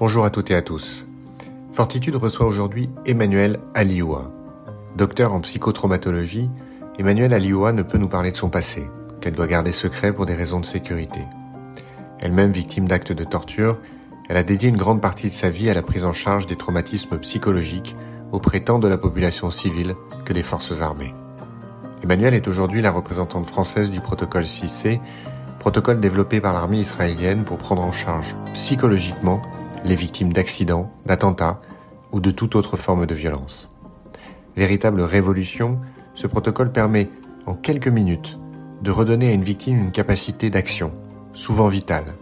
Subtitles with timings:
[0.00, 1.06] Bonjour à toutes et à tous.
[1.74, 4.32] Fortitude reçoit aujourd'hui Emmanuel Alioua.
[4.96, 6.48] Docteur en psychotraumatologie,
[6.98, 8.88] Emmanuel Alioua ne peut nous parler de son passé,
[9.20, 11.20] qu'elle doit garder secret pour des raisons de sécurité.
[12.22, 13.76] Elle-même victime d'actes de torture,
[14.30, 16.56] elle a dédié une grande partie de sa vie à la prise en charge des
[16.56, 17.94] traumatismes psychologiques
[18.32, 21.14] auprès tant de la population civile que des forces armées.
[22.02, 24.98] Emmanuel est aujourd'hui la représentante française du protocole 6C,
[25.58, 29.42] protocole développé par l'armée israélienne pour prendre en charge psychologiquement
[29.84, 31.60] les victimes d'accidents, d'attentats
[32.12, 33.70] ou de toute autre forme de violence.
[34.56, 35.78] Véritable révolution,
[36.14, 37.08] ce protocole permet,
[37.46, 38.38] en quelques minutes,
[38.82, 40.92] de redonner à une victime une capacité d'action,
[41.34, 42.14] souvent vitale,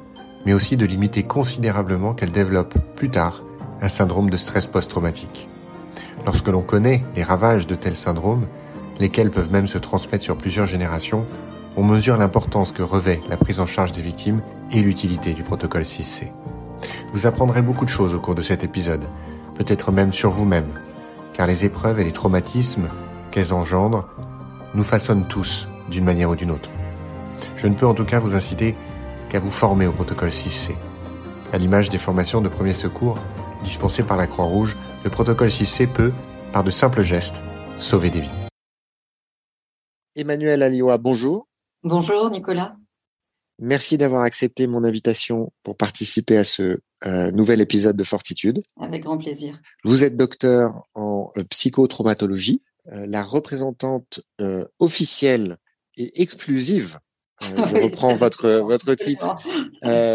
[0.45, 3.43] mais aussi de limiter considérablement qu'elle développe plus tard
[3.80, 5.49] un syndrome de stress post-traumatique.
[6.27, 8.47] Lorsque l'on connaît les ravages de tels syndromes,
[8.99, 11.25] lesquels peuvent même se transmettre sur plusieurs générations,
[11.77, 15.83] on mesure l'importance que revêt la prise en charge des victimes et l'utilité du protocole
[15.83, 16.33] 6C.
[17.12, 19.05] Vous apprendrez beaucoup de choses au cours de cet épisode,
[19.55, 20.80] peut-être même sur vous-même,
[21.32, 22.88] car les épreuves et les traumatismes
[23.30, 24.09] qu'elles engendrent
[24.74, 26.70] nous façonnent tous d'une manière ou d'une autre.
[27.57, 28.74] Je ne peux en tout cas vous inciter
[29.30, 30.74] qu'à vous former au protocole 6C.
[31.52, 33.18] À l'image des formations de premier secours
[33.63, 36.13] dispensées par la Croix-Rouge, le protocole 6C peut,
[36.52, 37.37] par de simples gestes,
[37.79, 38.30] sauver des vies.
[40.16, 41.46] Emmanuel Alioua, bonjour.
[41.85, 42.74] Bonjour Nicolas.
[43.60, 48.62] Merci d'avoir accepté mon invitation pour participer à ce euh, nouvel épisode de Fortitude.
[48.80, 49.60] Avec grand plaisir.
[49.84, 54.20] Vous êtes docteur en euh, psychotraumatologie, euh, la représentante
[54.79, 55.59] officielle
[55.96, 56.98] et exclusive,
[57.40, 59.34] je reprends votre, votre titre,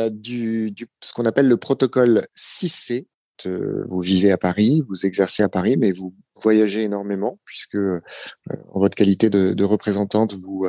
[0.10, 3.08] du, du, ce qu'on appelle le protocole 6C.
[3.46, 8.96] Vous vivez à Paris, vous exercez à Paris, mais vous voyagez énormément puisque en votre
[8.96, 10.66] qualité de, de représentante, vous,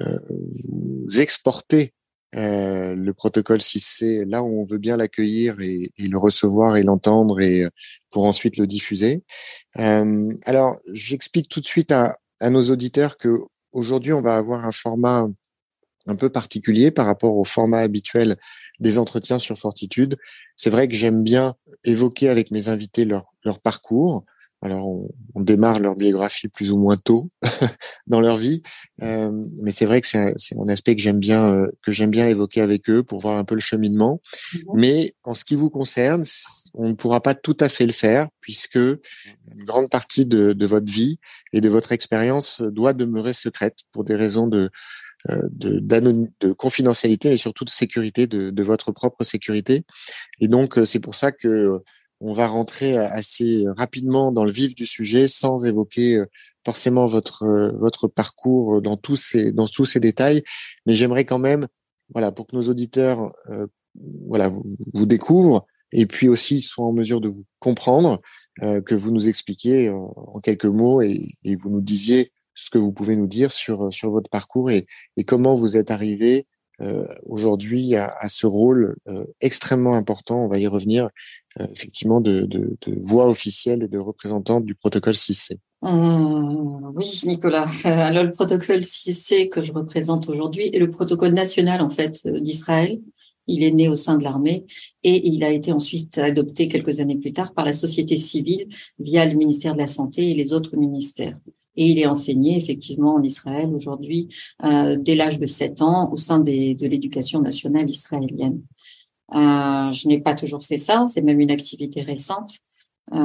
[0.00, 1.94] vous exportez
[2.36, 6.82] euh, le protocole, si c'est là où on veut bien l'accueillir et, le recevoir et
[6.82, 7.70] l'entendre et euh,
[8.10, 9.24] pour ensuite le diffuser.
[9.78, 12.18] Euh, alors, j'explique tout de suite à,
[12.50, 13.40] nos auditeurs que
[13.72, 15.26] aujourd'hui, on va avoir un format
[16.06, 18.36] un peu particulier par rapport au format habituel
[18.78, 20.16] des entretiens sur Fortitude.
[20.56, 21.54] C'est vrai que j'aime bien
[21.84, 24.24] évoquer avec mes invités leur parcours,
[24.60, 27.28] alors, on, on, démarre leur biographie plus ou moins tôt
[28.08, 28.62] dans leur vie,
[29.02, 29.30] euh,
[29.62, 32.26] mais c'est vrai que c'est un, un, aspect que j'aime bien euh, que j'aime bien
[32.26, 34.20] évoquer avec eux pour voir un peu le cheminement.
[34.54, 36.24] Mmh mais en ce qui vous concerne,
[36.74, 40.66] on ne pourra pas tout à fait le faire puisque une grande partie de, de
[40.66, 41.18] votre vie
[41.52, 44.70] et de votre expérience doit demeurer secrète pour des raisons de
[45.30, 49.84] euh, de, de confidentialité, mais surtout de sécurité, de, de votre propre sécurité.
[50.40, 51.82] Et donc, euh, c'est pour ça que
[52.20, 56.22] on va rentrer assez rapidement dans le vif du sujet sans évoquer
[56.64, 57.46] forcément votre
[57.78, 60.42] votre parcours dans tous ces dans tous ces détails.
[60.86, 61.66] Mais j'aimerais quand même
[62.12, 63.32] voilà pour que nos auditeurs
[64.26, 68.20] voilà vous, découvrent et puis aussi soient en mesure de vous comprendre
[68.60, 72.92] que vous nous expliquiez en, quelques mots et, et, vous nous disiez ce que vous
[72.92, 74.86] pouvez nous dire sur sur votre parcours et,
[75.16, 76.46] et comment vous êtes arrivé
[77.26, 78.96] aujourd'hui à, à, ce rôle
[79.40, 80.44] extrêmement important.
[80.44, 81.08] On va y revenir euh,
[81.72, 82.48] effectivement de,
[83.02, 85.56] voix officielle et de représentante du protocole 6C.
[85.82, 87.66] Mmh, oui, Nicolas.
[87.84, 92.40] Alors, le protocole 6C que je représente aujourd'hui est le protocole national en fait euh,
[92.40, 93.00] d'Israël.
[93.46, 94.66] Il est né au sein de l'armée
[95.04, 99.24] et il a été ensuite adopté quelques années plus tard par la société civile via
[99.24, 101.38] le ministère de la Santé et les autres ministères.
[101.76, 104.28] Et il est enseigné effectivement en Israël aujourd'hui
[104.64, 108.60] euh, dès l'âge de 7 ans au sein de l'éducation nationale israélienne.
[109.34, 112.52] Euh, je n'ai pas toujours fait ça, c'est même une activité récente.
[113.14, 113.18] Euh,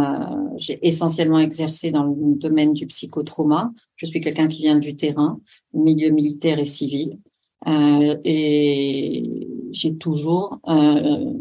[0.57, 3.71] j'ai essentiellement exercé dans le domaine du psychotrauma.
[3.95, 5.39] Je suis quelqu'un qui vient du terrain,
[5.73, 7.19] milieu militaire et civil.
[7.67, 11.33] Euh, et j'ai toujours euh,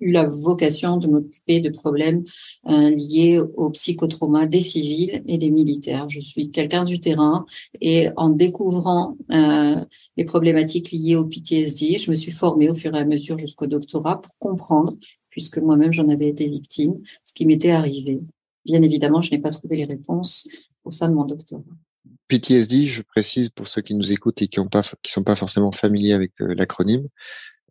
[0.00, 2.24] eu la vocation de m'occuper de problèmes
[2.68, 6.08] euh, liés au psychotrauma des civils et des militaires.
[6.08, 7.46] Je suis quelqu'un du terrain
[7.80, 9.84] et en découvrant euh,
[10.16, 13.66] les problématiques liées au PTSD, je me suis formée au fur et à mesure jusqu'au
[13.66, 14.96] doctorat pour comprendre,
[15.30, 16.94] puisque moi-même j'en avais été victime,
[17.24, 18.20] ce qui m'était arrivé.
[18.64, 20.46] Bien évidemment, je n'ai pas trouvé les réponses
[20.84, 21.62] au sein de mon doctorat.
[22.28, 24.66] PTSD, je précise pour ceux qui nous écoutent et qui ne
[25.04, 27.04] sont pas forcément familiers avec euh, l'acronyme,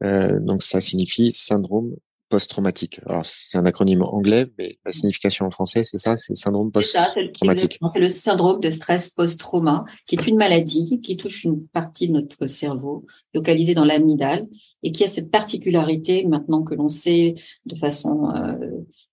[0.02, 1.96] donc ça signifie syndrome
[2.30, 3.00] post-traumatique.
[3.06, 6.72] Alors, c'est un acronyme anglais, mais la signification en français, c'est ça, c'est le syndrome
[6.72, 7.80] post-traumatique.
[7.94, 12.14] C'est le syndrome de stress post-trauma, qui est une maladie qui touche une partie de
[12.14, 14.48] notre cerveau, localisée dans l'amygdale,
[14.84, 17.36] et qui a cette particularité, maintenant que l'on sait
[17.66, 18.58] de façon euh,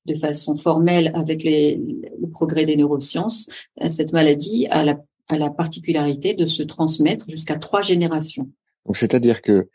[0.06, 1.76] de façon formelle avec les,
[2.20, 3.48] le progrès des neurosciences,
[3.82, 8.50] euh, cette maladie a la, a la particularité de se transmettre jusqu'à trois générations.
[8.86, 9.68] Donc, c'est-à-dire que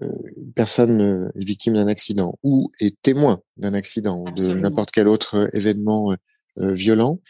[0.00, 5.08] une personne est victime d'un accident ou est témoin d'un accident ou de n'importe quel
[5.08, 6.14] autre événement
[6.56, 7.20] violent,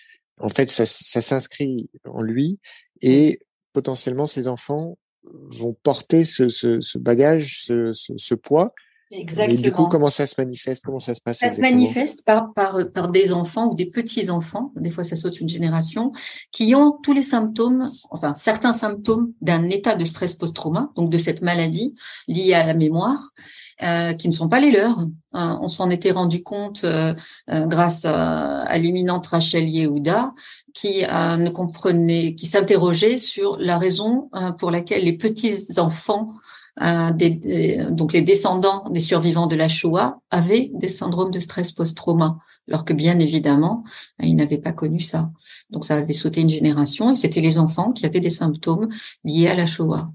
[0.40, 2.58] en fait, ça, ça s'inscrit en lui
[3.00, 3.40] et
[3.72, 8.72] potentiellement ses enfants vont porter ce, ce, ce bagage, ce, ce, poids.
[9.10, 9.58] Exactement.
[9.58, 10.84] Et du coup, comment ça se manifeste?
[10.84, 14.72] Comment ça se passe Ça se manifeste par, par, par des enfants ou des petits-enfants,
[14.76, 16.12] des fois ça saute une génération,
[16.52, 21.18] qui ont tous les symptômes, enfin certains symptômes d'un état de stress post-trauma, donc de
[21.18, 21.94] cette maladie
[22.26, 23.32] liée à la mémoire,
[23.82, 24.98] euh, qui ne sont pas les leurs.
[24.98, 27.14] Euh, on s'en était rendu compte euh,
[27.48, 30.34] grâce à, l'imminente Rachel Yehuda,
[30.74, 35.78] qui ne comprenait, qui s'interrogeait sur la raison pour laquelle les petits
[37.14, 42.38] des, donc les descendants des survivants de la Shoah avaient des syndromes de stress post-trauma,
[42.68, 43.84] alors que bien évidemment,
[44.22, 45.30] ils n'avaient pas connu ça.
[45.70, 48.88] Donc ça avait sauté une génération et c'était les enfants qui avaient des symptômes
[49.24, 50.12] liés à la Shoah.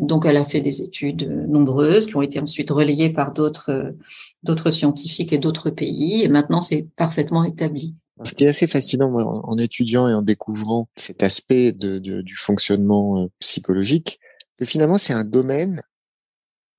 [0.00, 5.32] Donc elle a fait des études nombreuses qui ont été ensuite relayées par d'autres scientifiques
[5.32, 7.94] et d'autres pays et maintenant c'est parfaitement établi.
[8.22, 13.26] Ce qui est assez fascinant en étudiant et en découvrant cet aspect du fonctionnement euh,
[13.40, 14.20] psychologique,
[14.56, 15.80] que finalement c'est un domaine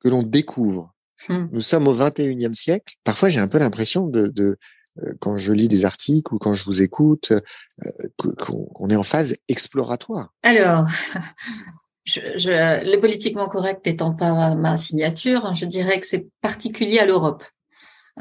[0.05, 0.93] que l'on découvre.
[1.27, 1.47] Hmm.
[1.51, 2.93] Nous sommes au 21e siècle.
[3.03, 4.57] Parfois, j'ai un peu l'impression de, de
[5.01, 9.03] euh, quand je lis des articles ou quand je vous écoute, euh, qu'on est en
[9.03, 10.31] phase exploratoire.
[10.43, 10.85] Alors,
[12.05, 12.51] je, je,
[12.85, 17.43] le politiquement correct n'étant pas ma signature, je dirais que c'est particulier à l'Europe.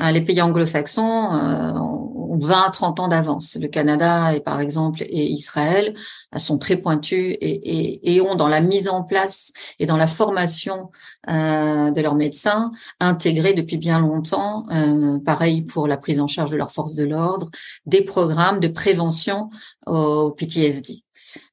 [0.01, 2.04] Euh, les pays anglo-saxons ont
[2.39, 3.57] 20 30 ans d'avance.
[3.61, 5.95] Le Canada et par exemple et Israël
[6.37, 10.91] sont très pointus et, et, ont dans la mise en place et dans la formation
[11.29, 16.51] euh, de leurs médecins intégré depuis bien longtemps, euh, pareil pour la prise en charge
[16.51, 17.51] de leurs forces de l'ordre,
[17.87, 19.51] des programmes de prévention
[19.87, 21.03] au PTSD.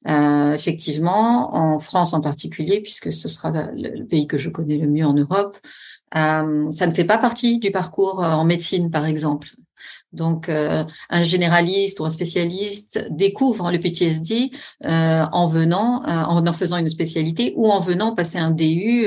[0.08, 4.86] Euh, effectivement, en France en particulier, puisque ce sera le pays que je connais le
[4.86, 5.56] mieux en Europe,
[6.16, 9.48] euh, ça ne fait pas partie du parcours en médecine, par exemple.
[10.12, 14.50] Donc, euh, un généraliste ou un spécialiste découvre le PTSD
[14.84, 19.06] euh, en venant, euh, en en faisant une spécialité ou en venant passer un DU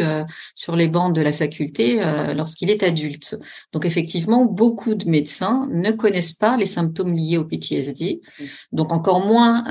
[0.55, 1.99] sur les bancs de la faculté
[2.35, 3.37] lorsqu'il est adulte.
[3.73, 8.21] Donc, effectivement, beaucoup de médecins ne connaissent pas les symptômes liés au PTSD.
[8.71, 9.63] Donc, encore moins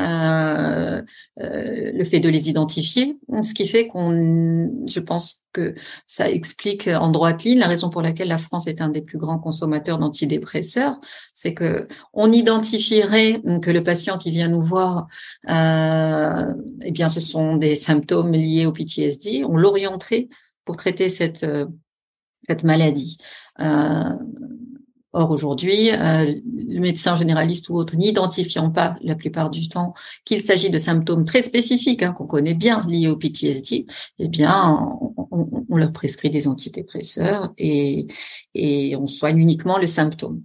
[1.36, 5.74] le fait de les identifier, ce qui fait qu'on, je pense que
[6.06, 9.16] ça explique en droite ligne la raison pour laquelle la France est un des plus
[9.16, 11.00] grands consommateurs d'antidépresseurs,
[11.32, 15.06] c'est que on identifierait que le patient qui vient nous voir,
[15.48, 16.52] euh,
[16.82, 20.28] eh bien, ce sont des symptômes liés au PTSD, on l'orienterait
[20.66, 21.66] pour traiter cette euh,
[22.48, 23.16] cette maladie.
[23.60, 24.18] Euh,
[25.16, 29.94] Or, aujourd'hui, euh, le médecin généraliste ou autre n'identifiant pas la plupart du temps
[30.24, 33.86] qu'il s'agit de symptômes très spécifiques hein, qu'on connaît bien liés au PTSD,
[34.18, 34.88] eh bien,
[35.30, 38.08] on, leur prescrit des antidépresseurs et,
[38.54, 40.42] et on soigne uniquement le symptôme.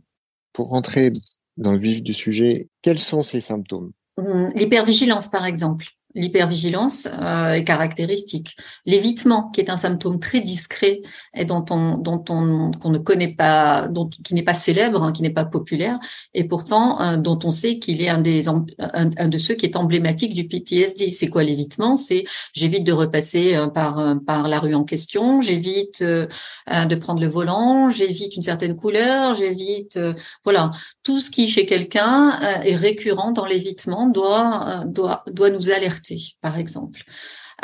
[0.53, 1.11] Pour rentrer
[1.57, 3.91] dans le vif du sujet, quels sont ces symptômes?
[4.17, 5.87] Hum, L'hypervigilance, par exemple.
[6.15, 8.57] L'hypervigilance euh, est caractéristique.
[8.87, 11.01] L'évitement, qui est un symptôme très discret
[11.35, 15.11] et dont on, dont on, qu'on ne connaît pas, dont, qui n'est pas célèbre, hein,
[15.11, 15.99] qui n'est pas populaire,
[16.33, 19.75] et pourtant euh, dont on sait qu'il est un des, un, de ceux qui est
[19.75, 21.11] emblématique du PTSD.
[21.11, 21.95] C'est quoi l'évitement?
[21.95, 22.23] C'est
[22.53, 27.27] j'évite de repasser euh, par euh, par la rue en question, j'évite de prendre le
[27.27, 29.99] volant, j'évite une certaine couleur, j'évite,
[30.43, 30.71] voilà,
[31.03, 35.98] tout ce qui chez quelqu'un est récurrent dans l'évitement doit doit doit nous alerter
[36.41, 37.03] par exemple.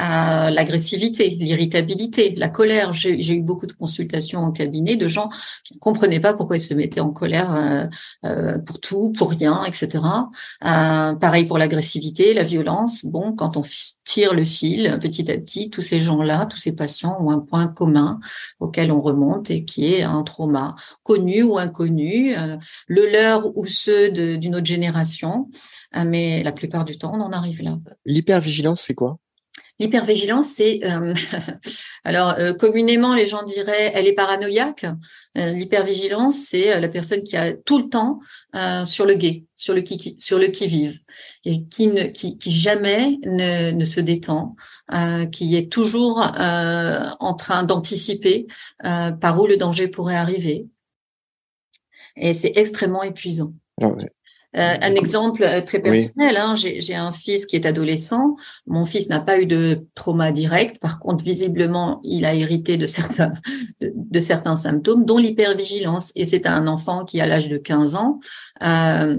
[0.02, 2.92] Euh, l'agressivité, l'irritabilité, la colère.
[2.94, 5.30] J'ai eu beaucoup de consultations en cabinet de gens
[5.64, 7.86] qui ne comprenaient pas pourquoi ils se mettaient en colère euh,
[8.26, 10.04] euh, pour tout, pour rien, etc.
[10.62, 13.06] pareil pour l'agressivité, la violence.
[13.06, 13.62] Bon, quand on
[14.04, 17.68] tire le fil petit à petit, tous ces gens-là, tous ces patients ont un point
[17.68, 18.20] commun
[18.60, 22.36] auquel on remonte et qui est un trauma connu ou inconnu,
[22.88, 25.50] le leur ou ceux d'une autre génération.
[26.06, 27.78] mais la plupart du temps, on en arrive là.
[28.06, 29.18] L'hypervigilance, c'est quoi?
[29.80, 31.14] L'hypervigilance, c'est euh,
[32.06, 34.86] alors euh, communément les gens diraient elle est paranoïaque.
[35.38, 38.20] Euh, l'hypervigilance, c'est la personne qui a tout le temps
[38.86, 41.00] sur le guet, sur le qui sur le qui vive
[41.44, 44.56] et qui ne qui, qui jamais ne, se détend,
[45.32, 48.46] qui est toujours en train d'anticiper
[48.80, 50.68] par où le danger pourrait arriver.
[52.16, 53.54] Et c'est extrêmement épuisant.
[53.84, 53.94] Euh,
[54.58, 58.36] un exemple euh, très personnel, hein, j'ai un fils qui est adolescent.
[58.68, 60.80] Mon fils n'a pas eu de trauma direct.
[60.80, 63.34] Par contre, visiblement, il a hérité de certains,
[63.82, 66.12] de, certains symptômes, dont l'hypervigilance.
[66.16, 68.20] Et c'est un enfant qui, à l'âge de 15 ans,
[68.64, 69.18] euh,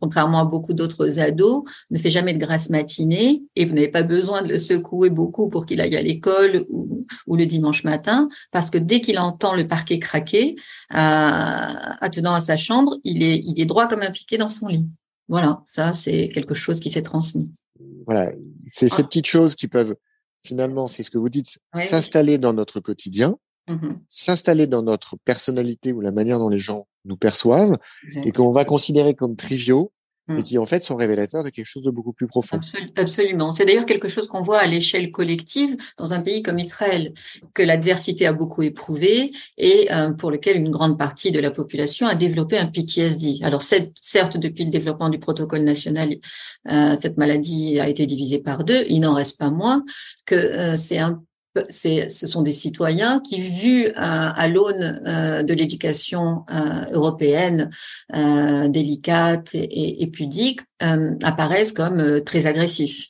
[0.00, 4.02] contrairement à beaucoup d'autres ados, ne fait jamais de grasse matinée et vous n'avez pas
[4.02, 8.28] besoin de le secouer beaucoup pour qu'il aille à l'école ou, ou, le dimanche matin,
[8.52, 10.54] parce que dès qu'il entend le parquet craquer,
[10.90, 14.88] attenant à sa chambre, il est, il est droit comme un piqué dans son lit.
[15.28, 17.52] Voilà, ça, c'est quelque chose qui s'est transmis.
[18.06, 18.32] Voilà,
[18.66, 19.04] c'est ces ah.
[19.04, 19.94] petites choses qui peuvent,
[20.44, 23.36] finalement, c'est ce que vous dites, s'installer dans notre quotidien,
[23.70, 27.78] mmh s'installer dans notre personnalité ou la manière dont les gens nous perçoivent,
[28.24, 29.92] et qu'on va considérer comme triviaux,
[30.28, 30.42] mais mmh.
[30.42, 32.60] qui en fait sont révélateurs de quelque chose de beaucoup plus profond.
[32.96, 33.50] Absolument.
[33.50, 37.12] C'est d'ailleurs quelque chose qu'on voit à l'échelle collective dans un pays comme Israël,
[37.54, 42.06] que l'adversité a beaucoup éprouvé et euh, pour lequel une grande partie de la population
[42.06, 43.40] a développé un PTSD.
[43.42, 46.16] Alors certes, depuis le développement du protocole national,
[46.70, 48.84] euh, cette maladie a été divisée par deux.
[48.88, 49.84] Il n'en reste pas moins
[50.26, 51.22] que euh, c'est un
[51.68, 57.70] ce sont des citoyens qui, vus à, l'aune euh, de l'éducation euh, européenne
[58.14, 60.60] euh, délicate et, pudique,
[61.22, 63.08] apparaissent comme très agressifs.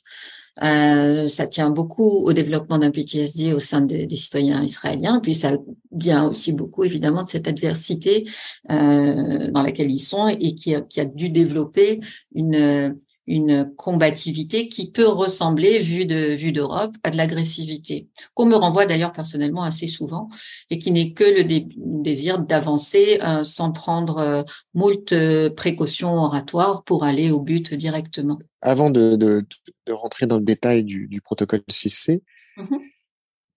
[0.59, 5.53] ça tient beaucoup au développement d'un PTSD au sein des citoyens israéliens, puis ça
[5.91, 8.27] vient aussi beaucoup évidemment de cette adversité
[8.67, 12.01] dans laquelle ils sont et qui qui a dû développer
[12.35, 12.97] une
[13.31, 18.85] une combativité qui peut ressembler, vu de vue d'Europe, à de l'agressivité, qu'on me renvoie
[18.85, 20.27] d'ailleurs personnellement assez souvent,
[20.69, 25.13] et qui n'est que le désir d'avancer euh, sans prendre euh, moult
[25.55, 28.37] précautions oratoires pour aller au but directement.
[28.61, 29.45] Avant de, de,
[29.87, 32.21] de rentrer dans le détail du, du protocole 6C,
[32.57, 32.77] mmh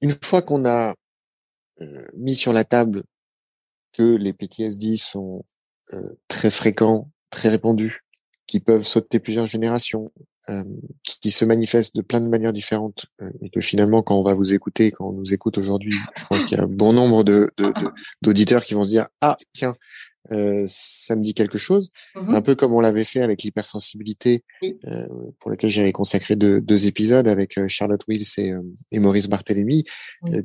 [0.01, 0.95] une fois qu'on a
[1.81, 3.05] euh, mis sur la table
[3.95, 5.45] que les PTSD sont
[6.29, 8.04] très fréquents, très répandus,
[8.55, 10.13] qui peuvent sauter plusieurs générations,
[10.49, 10.63] euh,
[11.03, 14.33] qui, se manifestent de plein de manières différentes, euh, et que finalement, quand on va
[14.33, 17.25] vous écouter, quand on nous écoute aujourd'hui, je pense qu'il y a un bon nombre
[17.25, 17.51] de,
[18.23, 19.75] d'auditeurs qui vont se dire ah tiens,
[20.31, 24.45] euh, ça me dit quelque chose, mmh un peu comme on l'avait fait avec l'hypersensibilité,
[24.63, 25.09] euh,
[25.41, 28.53] pour lequel j'avais consacré deux, deux, épisodes avec euh, Charlotte Wills et,
[28.93, 29.85] et Maurice Barthélémy,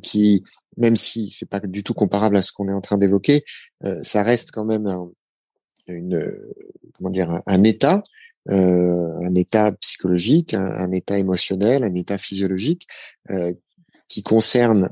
[0.02, 0.42] qui
[0.76, 3.44] même si c'est pas du tout comparable à ce qu'on est en train d'évoquer,
[4.02, 5.10] ça reste quand même un,
[5.92, 6.32] une
[6.96, 8.02] comment dire un, état
[8.48, 12.86] euh, un état psychologique un, état émotionnel un état physiologique
[13.30, 13.52] euh,
[14.08, 14.90] qui concerne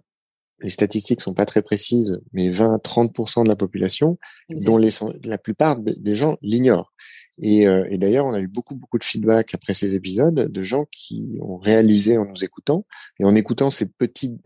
[0.61, 4.19] les statistiques sont pas très précises mais 20 30% de la population
[4.50, 4.90] dont les,
[5.25, 6.93] la plupart des gens l'ignorent.
[7.40, 10.62] Et, euh, et d'ailleurs, on a eu beaucoup, beaucoup de feedback après ces épisodes de
[10.62, 12.85] gens qui ont réalisé en nous écoutant
[13.21, 14.38] et en écoutant ces petits,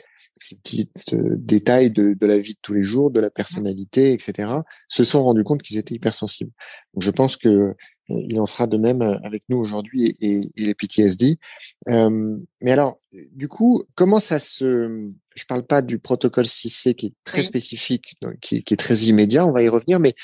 [0.42, 4.12] ces petits euh, détails de, de, la vie de tous les jours, de la personnalité,
[4.12, 4.50] etc.,
[4.88, 6.52] se sont rendus compte qu'ils étaient hypersensibles.
[6.94, 7.75] Donc, je pense que
[8.12, 11.38] euh, il en sera de même euh, avec nous aujourd'hui et, et, les PTSD.
[11.88, 12.99] Euh, mais alors,
[13.32, 15.11] du coup, comment ça se...
[15.34, 19.46] Je parle pas du protocole 6C qui est très spécifique, qui, qui, est très immédiat,
[19.46, 20.14] on va y revenir, mais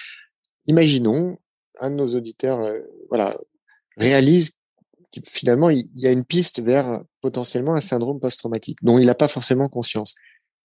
[0.67, 1.39] imaginons,
[1.81, 2.61] un de nos auditeurs
[3.09, 3.35] voilà,
[3.97, 4.58] réalise
[5.25, 9.29] finalement, il y a une piste vers potentiellement un syndrome post-traumatique dont il n'a pas
[9.29, 10.15] forcément conscience.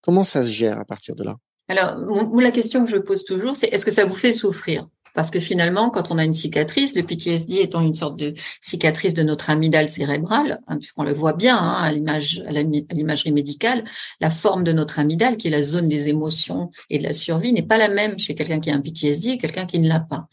[0.01, 1.37] Comment ça se gère à partir de là?
[1.69, 1.95] Alors,
[2.39, 4.87] la question que je pose toujours, c'est est-ce que ça vous fait souffrir?
[5.13, 9.13] Parce que finalement, quand on a une cicatrice, le PTSD étant une sorte de cicatrice
[9.13, 13.83] de notre amygdale cérébrale, hein, puisqu'on le voit bien hein, à l'imagerie médicale,
[14.21, 17.53] la forme de notre amygdale, qui est la zone des émotions et de la survie,
[17.53, 19.99] n'est pas la même chez quelqu'un qui a un PTSD et quelqu'un qui ne l'a
[19.99, 20.27] pas.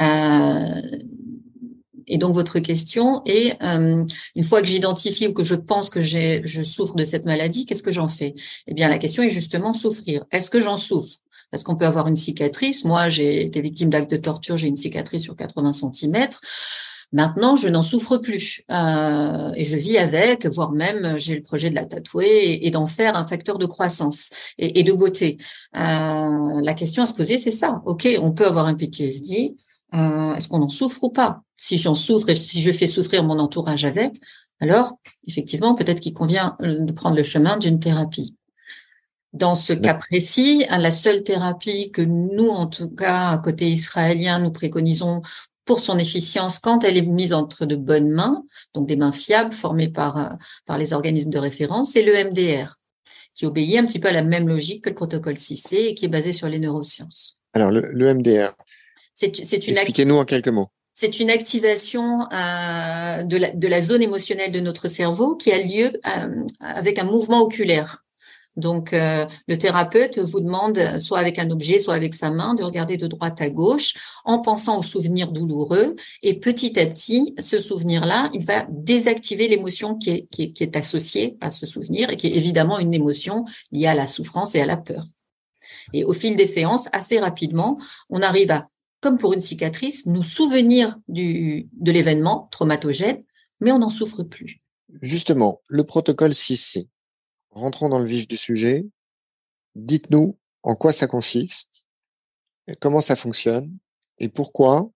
[0.00, 0.80] Euh,
[2.08, 6.00] et donc votre question est, euh, une fois que j'identifie ou que je pense que
[6.00, 8.34] je souffre de cette maladie, qu'est-ce que j'en fais?
[8.66, 10.24] Eh bien, la question est justement souffrir.
[10.32, 11.16] Est-ce que j'en souffre?
[11.50, 12.84] Parce qu'on peut avoir une cicatrice.
[12.84, 16.28] Moi, j'ai été victime d'actes de torture, j'ai une cicatrice sur 80 cm.
[17.12, 21.70] Maintenant, je n'en souffre plus euh, et je vis avec, voire même j'ai le projet
[21.70, 25.38] de la tatouer et, d'en faire un facteur de croissance et, de beauté.
[25.74, 27.82] Euh, la question à se poser, c'est ça.
[27.86, 29.56] Ok, on peut avoir un PTSD,
[29.94, 31.40] euh, est-ce qu'on en souffre ou pas?
[31.58, 34.14] Si j'en souffre et si je fais souffrir mon entourage avec,
[34.60, 38.36] alors effectivement, peut-être qu'il convient euh, de prendre le chemin d'une thérapie.
[39.34, 44.38] Dans ce cas précis, la seule thérapie que nous, en tout cas, à côté israélien,
[44.38, 45.20] nous préconisons
[45.66, 49.52] pour son efficience quand elle est mise entre de bonnes mains, donc des mains fiables
[49.52, 52.76] formées par, euh, par les organismes de référence, c'est le MDR,
[53.34, 56.06] qui obéit un petit peu à la même logique que le protocole 6C et qui
[56.06, 57.40] est basé sur les neurosciences.
[57.52, 58.54] Alors, le, le MDR,
[59.20, 60.68] Expliquez-nous en quelques mots.
[61.00, 66.44] C'est une activation euh, de, la, zone émotionnelle de notre cerveau qui a lieu euh,
[66.58, 68.04] avec un mouvement oculaire.
[68.56, 72.64] Donc, euh, le thérapeute vous demande, soit avec un objet, soit avec sa main, de
[72.64, 75.94] regarder de droite à gauche en pensant au souvenir douloureux.
[76.24, 81.36] Et petit à petit, ce souvenir-là, il va désactiver l'émotion qui est, qui, est, associée
[81.40, 84.66] à ce souvenir et qui est évidemment une émotion liée à la souffrance et à
[84.66, 85.04] la peur.
[85.92, 87.78] Et au fil des séances, assez rapidement,
[88.10, 88.68] on arrive à,
[89.00, 93.24] comme pour une cicatrice, nous souvenir du, de l'événement traumatogène,
[93.60, 94.60] mais on n'en souffre plus.
[95.02, 96.88] Justement, le protocole 6C,
[97.50, 98.86] rentrons dans le vif du sujet.
[99.74, 101.84] Dites-nous en quoi ça consiste,
[102.80, 103.76] comment ça fonctionne
[104.18, 104.90] et pourquoi,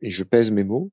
[0.00, 0.90] et je pèse mes mots,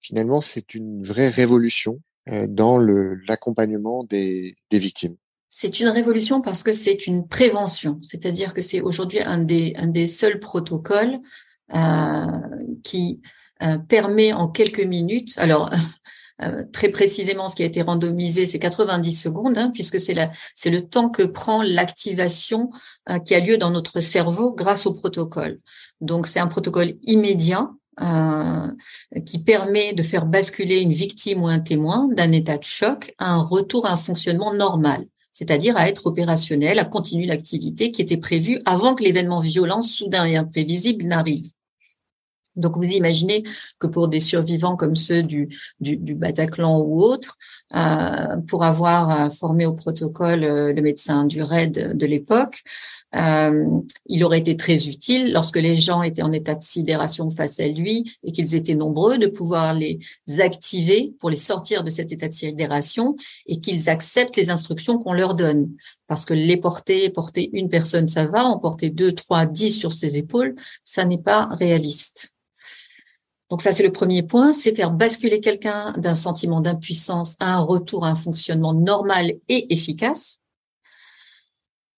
[0.00, 5.16] finalement c'est une vraie révolution euh, dans l'accompagnement des, des victimes.
[5.54, 9.86] C'est une révolution parce que c'est une prévention, c'est-à-dire que c'est aujourd'hui un des, un
[9.86, 11.20] des seuls protocoles
[11.74, 12.40] euh,
[12.82, 13.20] qui
[13.62, 15.68] euh, permet en quelques minutes, alors
[16.42, 20.80] euh, très précisément, ce qui a été randomisé, c'est 90 secondes, hein, puisque c'est le
[20.80, 22.70] temps que prend l'activation
[23.26, 25.60] qui a lieu dans notre cerveau grâce au protocole.
[26.00, 27.70] Donc, c'est un protocole immédiat
[29.26, 33.32] qui permet de faire basculer une victime ou un témoin d'un état de choc à
[33.32, 38.16] un retour à un fonctionnement normal, c'est-à-dire à être opérationnel, à continuer l'activité qui était
[38.16, 41.50] prévue avant que l'événement violent soudain et imprévisible n'arrive.
[42.54, 43.44] Donc vous imaginez
[43.78, 45.48] que pour des survivants comme ceux du,
[45.80, 47.38] du, du Bataclan ou autres,
[48.48, 52.62] pour avoir euh, formé au protocole euh, le médecin du RAID de l'époque,
[53.14, 53.66] euh,
[54.06, 57.68] il aurait été très utile lorsque les gens étaient en état de sidération face à
[57.68, 60.00] lui et qu'ils étaient nombreux de pouvoir les
[60.38, 65.12] activer pour les sortir de cet état de sidération et qu'ils acceptent les instructions qu'on
[65.12, 65.70] leur donne.
[66.08, 69.92] Parce que les porter, porter une personne, ça va, en porter deux, trois, dix sur
[69.92, 72.34] ses épaules, ça n'est pas réaliste.
[73.52, 77.60] Donc ça, c'est le premier point, c'est faire basculer quelqu'un d'un sentiment d'impuissance à un
[77.60, 80.40] retour à un fonctionnement normal et efficace.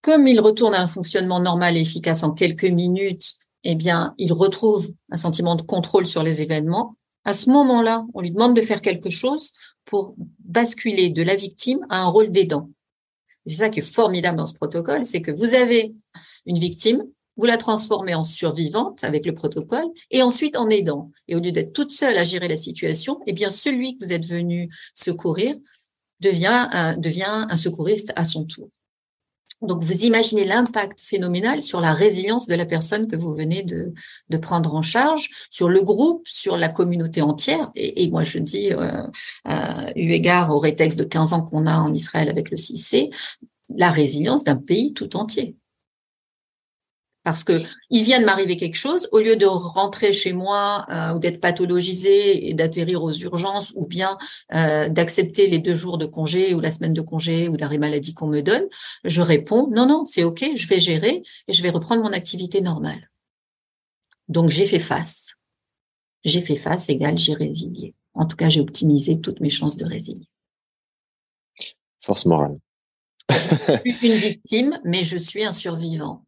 [0.03, 4.33] Comme il retourne à un fonctionnement normal et efficace en quelques minutes, eh bien, il
[4.33, 6.97] retrouve un sentiment de contrôle sur les événements.
[7.23, 9.53] À ce moment-là, on lui demande de faire quelque chose
[9.85, 12.69] pour basculer de la victime à un rôle d'aidant.
[13.47, 15.95] C'est ça qui est formidable dans ce protocole, c'est que vous avez
[16.47, 17.05] une victime,
[17.37, 21.11] vous la transformez en survivante avec le protocole et ensuite en aidant.
[21.29, 24.13] Et au lieu d'être toute seule à gérer la situation, eh bien, celui que vous
[24.13, 25.57] êtes venu secourir
[26.21, 28.69] devient un, devient un secouriste à son tour.
[29.63, 33.93] Donc, vous imaginez l'impact phénoménal sur la résilience de la personne que vous venez de,
[34.39, 37.71] prendre en charge, sur le groupe, sur la communauté entière.
[37.75, 39.03] Et, moi, je dis, euh,
[39.49, 43.15] euh, eu égard au rétexte de 15 ans qu'on a en Israël avec le CIC,
[43.75, 45.57] la résilience d'un pays tout entier.
[47.25, 47.55] Parce que
[47.89, 51.41] il vient de m'arriver quelque chose, au lieu de rentrer chez moi euh, ou d'être
[51.41, 54.19] pathologisé et d'atterrir aux urgences, ou bien
[54.53, 58.13] euh, d'accepter les deux jours de congé ou la semaine de congé ou d'arrêt maladie
[58.13, 58.67] qu'on me donne,
[59.05, 62.61] je réponds non, non, c'est ok, je vais gérer et je vais reprendre mon activité
[62.61, 63.11] normale.
[64.29, 65.35] Donc j'ai fait face.
[66.25, 67.95] J'ai fait face égale j'ai résilié.
[68.15, 70.29] En tout cas, j'ai optimisé toutes mes chances de résilier.
[72.01, 72.59] Force morale.
[73.31, 76.24] je suis une victime, mais je suis un survivant.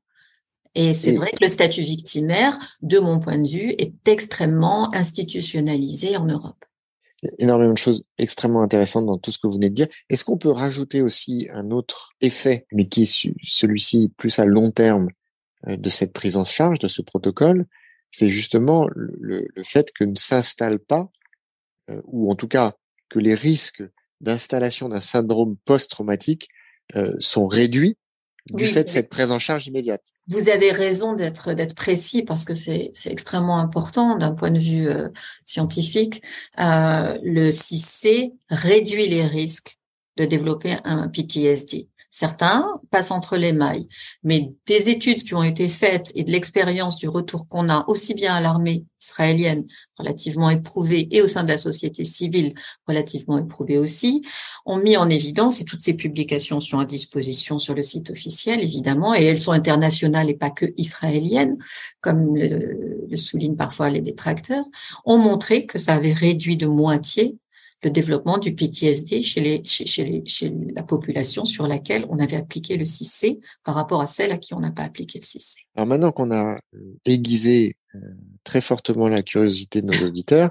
[0.76, 6.18] Et c'est vrai que le statut victimaire, de mon point de vue, est extrêmement institutionnalisé
[6.18, 6.66] en Europe.
[7.38, 9.88] Énormément de choses extrêmement intéressantes dans tout ce que vous venez de dire.
[10.10, 14.70] Est-ce qu'on peut rajouter aussi un autre effet, mais qui est celui-ci plus à long
[14.70, 15.08] terme
[15.66, 17.64] euh, de cette prise en charge, de ce protocole
[18.10, 21.10] C'est justement le, fait que ne s'installe pas,
[21.88, 22.74] euh, ou en tout cas
[23.08, 23.82] que les risques
[24.20, 26.50] d'installation d'un syndrome post-traumatique
[26.96, 27.96] euh, sont réduits
[28.50, 30.02] du fait de cette prise en charge immédiate.
[30.28, 34.58] Vous avez raison d'être d'être précis parce que c'est c'est extrêmement important d'un point de
[34.58, 35.08] vue euh,
[35.44, 36.22] scientifique.
[36.60, 39.78] Euh, le 6C réduit les risques
[40.16, 41.88] de développer un PTSD.
[42.18, 43.86] Certains passent entre les mailles,
[44.22, 48.14] mais des études qui ont été faites et de l'expérience du retour qu'on a aussi
[48.14, 49.66] bien à l'armée israélienne
[49.98, 52.54] relativement éprouvée et au sein de la société civile
[52.88, 54.22] relativement éprouvée aussi,
[54.64, 58.64] ont mis en évidence, et toutes ces publications sont à disposition sur le site officiel
[58.64, 61.58] évidemment, et elles sont internationales et pas que israéliennes,
[62.00, 64.64] comme le, le soulignent parfois les détracteurs,
[65.04, 67.36] ont montré que ça avait réduit de moitié
[67.86, 69.86] le développement du PTSD chez, les, chez,
[70.26, 74.38] chez, la population sur laquelle on avait appliqué le 6C par rapport à celle à
[74.38, 75.58] qui on n'a pas appliqué le 6C.
[75.76, 77.98] Alors maintenant qu'on a euh, aiguisé euh,
[78.42, 80.50] très fortement la curiosité de nos auditeurs,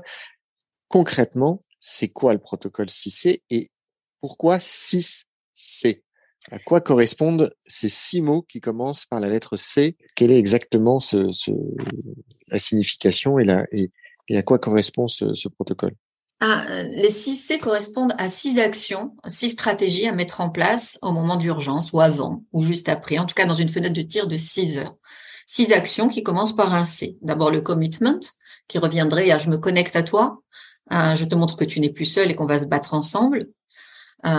[0.88, 3.70] concrètement, c'est quoi le protocole 6C et
[4.22, 5.26] pourquoi 6C
[6.52, 9.98] à quoi correspondent ces six mots qui commencent par la lettre C?
[10.16, 11.50] Quelle est exactement ce, ce,
[12.50, 13.90] la signification et, la, et,
[14.30, 15.96] et à quoi correspond ce, ce protocole?
[16.42, 21.12] Ah, les 6 C correspondent à six actions, six stratégies à mettre en place au
[21.14, 24.02] moment de l'urgence ou avant ou juste après, en tout cas dans une fenêtre de
[24.02, 24.96] tir de 6 heures.
[25.46, 27.18] Six actions qui commencent par un C.
[27.22, 28.20] D'abord le commitment,
[28.68, 30.42] qui reviendrait à je me connecte à toi,
[30.92, 33.48] je te montre que tu n'es plus seul et qu'on va se battre ensemble.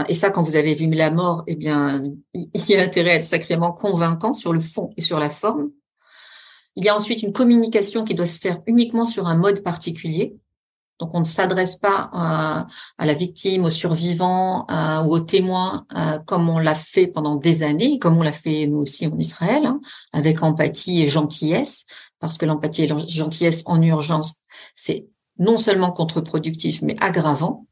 [0.09, 2.03] et ça, quand vous avez vu la mort, eh bien,
[2.35, 5.71] il y a intérêt à être sacrément convaincant sur le fond et sur la forme.
[6.75, 10.37] Il y a ensuite une communication qui doit se faire uniquement sur un mode particulier.
[10.99, 12.67] Donc, on ne s'adresse pas à,
[12.99, 14.67] la victime, au survivant
[15.05, 15.87] ou au témoin
[16.27, 19.67] comme on l'a fait pendant des années, comme on l'a fait nous aussi en Israël,
[19.67, 19.81] hein,
[20.13, 21.85] avec empathie et gentillesse,
[22.19, 24.37] parce que l'empathie et la gentillesse en urgence,
[24.75, 25.07] c'est
[25.39, 27.67] non seulement contre-productif, mais aggravant.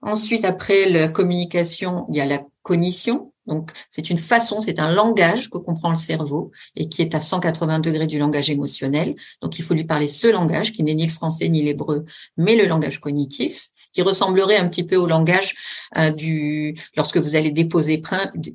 [0.00, 3.32] Ensuite, après la communication, il y a la cognition.
[3.48, 7.20] Donc, c'est une façon, c'est un langage que comprend le cerveau et qui est à
[7.20, 9.16] 180 degrés du langage émotionnel.
[9.42, 12.04] Donc, il faut lui parler ce langage qui n'est ni le français ni l'hébreu,
[12.36, 15.56] mais le langage cognitif qui ressemblerait un petit peu au langage
[15.96, 18.02] euh, du lorsque vous allez déposer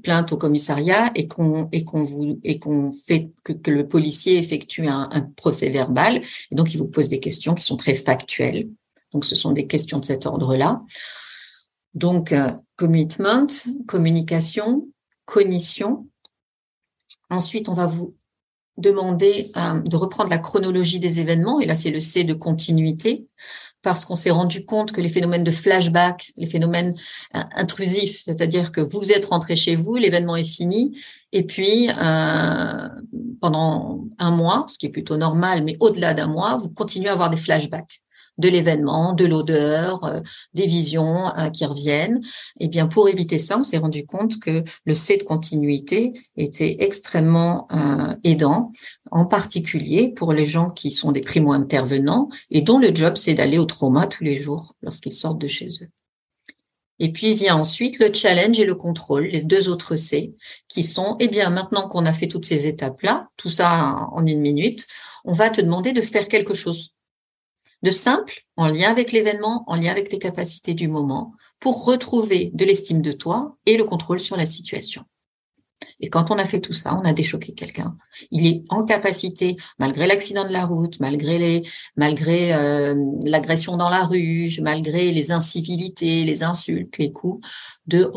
[0.03, 4.87] plainte au commissariat et qu'on et qu'on vous et qu'on fait que, le policier effectue
[4.87, 8.69] un, procès verbal et donc il vous pose des questions qui sont très factuelles.
[9.11, 10.83] Donc ce sont des questions de cet ordre-là.
[11.93, 13.47] Donc, euh, commitment,
[13.87, 14.87] communication,
[15.25, 16.05] cognition.
[17.29, 18.15] Ensuite, on va vous
[18.77, 23.27] demander euh, de reprendre la chronologie des événements, et là c'est le C de continuité,
[23.83, 26.95] parce qu'on s'est rendu compte que les phénomènes de flashback, les phénomènes
[27.35, 30.99] euh, intrusifs, c'est-à-dire que vous êtes rentré chez vous, l'événement est fini,
[31.31, 31.89] et puis
[33.41, 37.13] pendant un mois, ce qui est plutôt normal, mais au-delà d'un mois, vous continuez à
[37.13, 38.02] avoir des flashbacks
[38.37, 40.19] de l'événement, de l'odeur, euh,
[40.53, 42.21] des visions euh, qui reviennent.
[42.59, 46.13] Et eh bien, pour éviter ça, on s'est rendu compte que le C de continuité
[46.35, 48.71] était extrêmement euh, aidant,
[49.11, 53.57] en particulier pour les gens qui sont des primo-intervenants et dont le job, c'est d'aller
[53.57, 55.89] au trauma tous les jours lorsqu'ils sortent de chez eux.
[56.99, 60.35] Et puis vient ensuite le challenge et le contrôle, les deux autres C,
[60.67, 64.41] qui sont, eh bien, maintenant qu'on a fait toutes ces étapes-là, tout ça en une
[64.41, 64.87] minute,
[65.25, 66.93] on va te demander de faire quelque chose
[67.83, 72.51] de simple, en lien avec l'événement, en lien avec tes capacités du moment, pour retrouver
[72.53, 75.03] de l'estime de toi et le contrôle sur la situation.
[75.99, 77.97] Et quand on a fait tout ça, on a déchoqué quelqu'un.
[78.31, 81.63] Il est en capacité, malgré l'accident de la route, malgré les,
[81.97, 87.45] malgré euh, l'agression dans la rue, malgré les incivilités, les insultes, les coups,
[87.87, 88.09] de,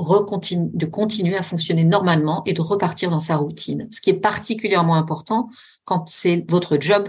[0.74, 3.88] de continuer à fonctionner normalement et de repartir dans sa routine.
[3.90, 5.48] Ce qui est particulièrement important
[5.84, 7.08] quand c'est votre job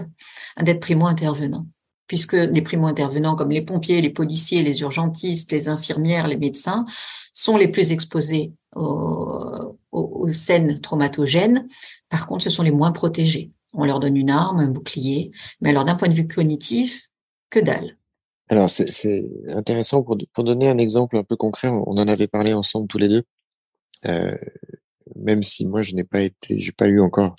[0.60, 1.66] d'être primo-intervenant
[2.08, 6.86] puisque les primo-intervenants comme les pompiers, les policiers, les urgentistes, les infirmières, les médecins
[7.34, 11.68] sont les plus exposés aux, scènes traumatogènes.
[12.08, 13.52] Par contre, ce sont les moins protégés.
[13.72, 17.10] On leur donne une arme, un bouclier, mais alors d'un point de vue cognitif,
[17.50, 17.96] que dalle.
[18.48, 21.68] Alors c'est intéressant pour, donner un exemple un peu concret.
[21.68, 23.22] On en avait parlé ensemble tous les deux.
[24.06, 24.36] Euh,
[25.16, 27.36] même si moi je n'ai pas été, j'ai pas eu encore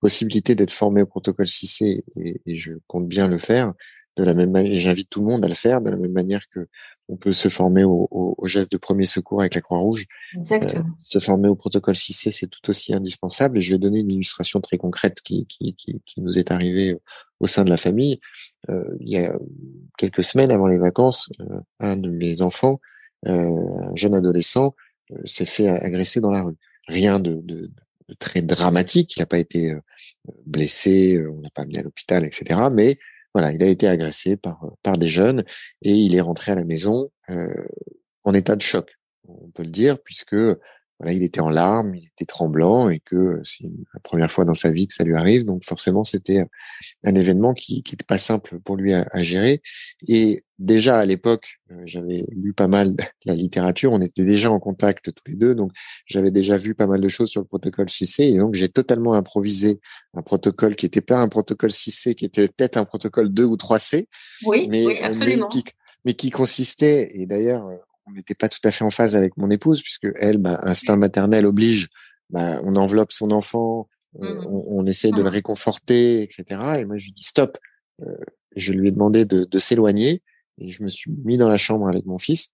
[0.00, 3.74] possibilité d'être formé au protocole 6C et, et, je compte bien le faire
[4.16, 6.48] de la même manière, j'invite tout le monde à le faire de la même manière
[6.48, 6.66] que
[7.10, 10.06] on peut se former au, au, geste de premier secours avec la Croix-Rouge.
[10.36, 10.84] Exactement.
[10.84, 13.58] Euh, se former au protocole 6C, c'est tout aussi indispensable.
[13.58, 16.96] Et je vais donner une illustration très concrète qui, qui, qui, qui nous est arrivée
[17.40, 18.20] au sein de la famille.
[18.68, 19.36] Euh, il y a
[19.98, 22.80] quelques semaines avant les vacances, euh, un de mes enfants,
[23.26, 24.74] euh, un jeune adolescent,
[25.24, 26.56] s'est fait agresser dans la rue.
[26.86, 27.70] Rien de, de,
[28.08, 29.16] de très dramatique.
[29.16, 29.74] Il n'a pas été
[30.46, 32.60] blessé, on l'a pas amené à l'hôpital, etc.
[32.72, 32.98] Mais
[33.34, 35.44] voilà, il a été agressé par par des jeunes
[35.82, 37.66] et il est rentré à la maison euh,
[38.24, 38.90] en état de choc.
[39.28, 40.36] On peut le dire puisque
[41.00, 44.52] voilà, il était en larmes, il était tremblant et que c'est la première fois dans
[44.52, 45.46] sa vie que ça lui arrive.
[45.46, 46.44] Donc forcément, c'était
[47.04, 49.62] un événement qui n'était pas simple pour lui à, gérer.
[50.08, 54.50] Et déjà à l'époque, euh, j'avais lu pas mal de la littérature, on était déjà
[54.50, 55.72] en contact tous les deux, donc
[56.04, 59.14] j'avais déjà vu pas mal de choses sur le protocole 6C et donc j'ai totalement
[59.14, 59.80] improvisé
[60.12, 63.56] un protocole qui n'était pas un protocole 6C, qui était peut-être un protocole 2 ou
[63.56, 64.04] 3C.
[64.44, 65.48] Oui, mais, absolument.
[66.04, 67.66] mais qui consistait, et d'ailleurs
[68.10, 70.96] on n'était pas tout à fait en phase avec mon épouse puisque elle, bah, instinct
[70.96, 71.88] maternel oblige,
[72.30, 73.88] bah, on enveloppe son enfant,
[74.22, 74.46] euh, mmh.
[74.46, 75.34] on, on, essaie de le mmh.
[75.34, 76.44] réconforter, etc.
[76.78, 77.58] Et moi je lui dis stop.
[78.02, 78.16] Euh,
[78.56, 80.22] je lui ai demandé de, de s'éloigner
[80.58, 82.48] et je me suis mis dans la chambre avec mon fils.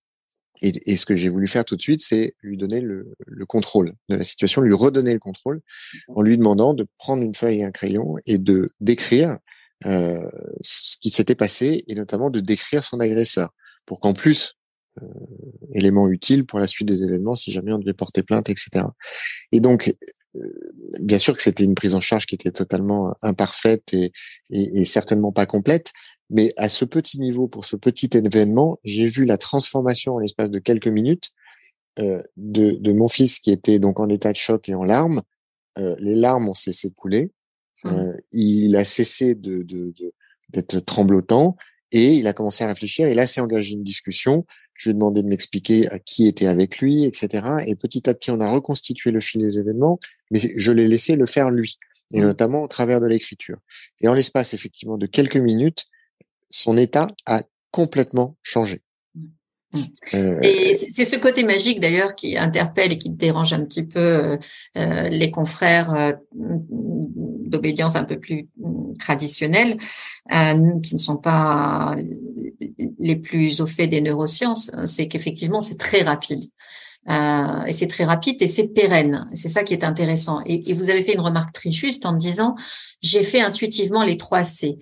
[0.62, 3.46] Et, et ce que j'ai voulu faire tout de suite, c'est lui donner le, le,
[3.46, 5.60] contrôle de la situation, lui redonner le contrôle,
[6.08, 9.38] en lui demandant de prendre une feuille et un crayon et de décrire
[9.84, 10.30] euh,
[10.62, 13.50] ce qui s'était passé et notamment de décrire son agresseur,
[13.84, 14.54] pour qu'en plus
[15.74, 18.86] élément utile pour la suite des événements si jamais on devait porter plainte, etc.
[19.52, 19.94] Et donc,
[20.36, 20.40] euh,
[21.00, 24.12] bien sûr que c'était une prise en charge qui était totalement imparfaite et,
[24.50, 25.92] et, et certainement pas complète,
[26.30, 30.50] Mais à ce petit niveau, pour ce petit événement, j'ai vu la transformation en l'espace
[30.50, 31.30] de quelques minutes
[31.98, 35.22] euh, de, de, mon fils qui était donc en état de choc et en larmes.
[35.78, 37.32] Euh, les larmes ont cessé de couler.
[37.84, 37.88] Mmh.
[37.88, 39.94] Euh, il a cessé de, de,
[40.50, 41.56] d'être tremblotant
[41.92, 43.06] et il a commencé à réfléchir.
[43.06, 44.44] Et là, s'est engagé une discussion.
[44.76, 47.46] Je lui ai demandé de m'expliquer à qui était avec lui, etc.
[47.66, 49.98] Et petit à petit, on a reconstitué le fil des événements,
[50.30, 51.78] mais je l'ai laissé le faire lui,
[52.12, 52.24] et mmh.
[52.24, 53.58] notamment au travers de l'écriture.
[54.00, 55.86] Et en l'espace, effectivement, de quelques minutes,
[56.50, 58.82] son état a complètement changé.
[59.72, 59.80] Mmh.
[60.14, 63.98] Euh, et c'est ce côté magique d'ailleurs qui interpelle et qui dérange un petit peu
[63.98, 64.36] euh,
[64.78, 66.18] euh, les confrères
[67.46, 68.48] d'obédience un peu plus
[68.98, 69.76] traditionnelle,
[70.28, 71.96] qui ne sont pas
[72.98, 76.44] les plus au fait des neurosciences, c'est qu'effectivement c'est très rapide.
[77.08, 79.28] et c'est très rapide et c'est pérenne.
[79.34, 80.40] C'est ça qui est intéressant.
[80.46, 82.54] Et, et, vous avez fait une remarque très juste en disant
[83.02, 84.78] j'ai fait intuitivement les trois C.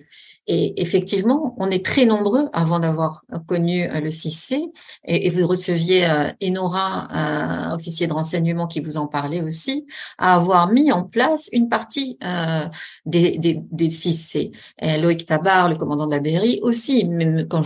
[0.47, 4.71] Et effectivement, on est très nombreux avant d'avoir connu euh, le 6C.
[5.05, 10.35] Et, vous receviez euh, Enora, un officier de renseignement qui vous en parlait aussi, à
[10.35, 12.65] avoir mis en place une partie euh,
[13.05, 14.51] des, des, des 6C.
[14.81, 17.63] Et Loïc Tabar, le commandant de la BRI, aussi, même quand,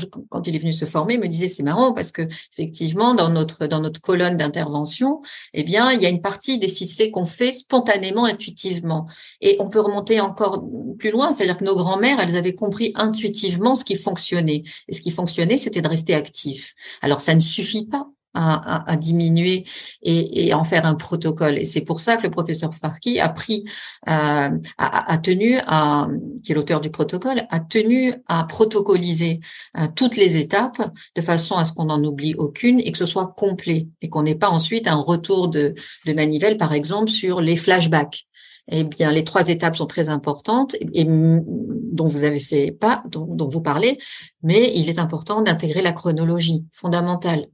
[0.47, 2.21] il est venu se former, me disait c'est marrant parce que
[2.53, 5.21] effectivement, dans notre dans notre colonne d'intervention,
[5.53, 9.07] eh bien, il y a une partie des 6C qu'on fait spontanément, intuitivement.
[9.41, 10.63] Et on peut remonter encore
[10.97, 12.55] plus loin, c'est-à-dire que nos grands-mères, elles avaient
[12.95, 14.63] intuitivement ce qui fonctionnait.
[14.87, 16.73] Et ce qui fonctionnait, c'était de rester actif.
[17.01, 19.65] Alors, ça ne suffit pas à, diminuer
[20.03, 21.57] et, en faire un protocole.
[21.57, 23.65] Et c'est pour ça que le professeur Farki a pris,
[24.07, 26.07] euh, a, tenu à,
[26.43, 29.39] qui est l'auteur du protocole, a tenu à protocoliser
[29.77, 30.81] euh, toutes les étapes
[31.15, 34.23] de façon à ce qu'on n'en oublie aucune et que ce soit complet et qu'on
[34.23, 35.73] n'ait pas ensuite un retour de,
[36.05, 38.27] de manivelle, par exemple, sur les flashbacks
[38.71, 43.47] eh bien, les trois étapes sont très importantes et, dont vous avez fait pas, dont,
[43.49, 43.97] vous parlez,
[44.43, 47.47] mais il est important d'intégrer la chronologie fondamentale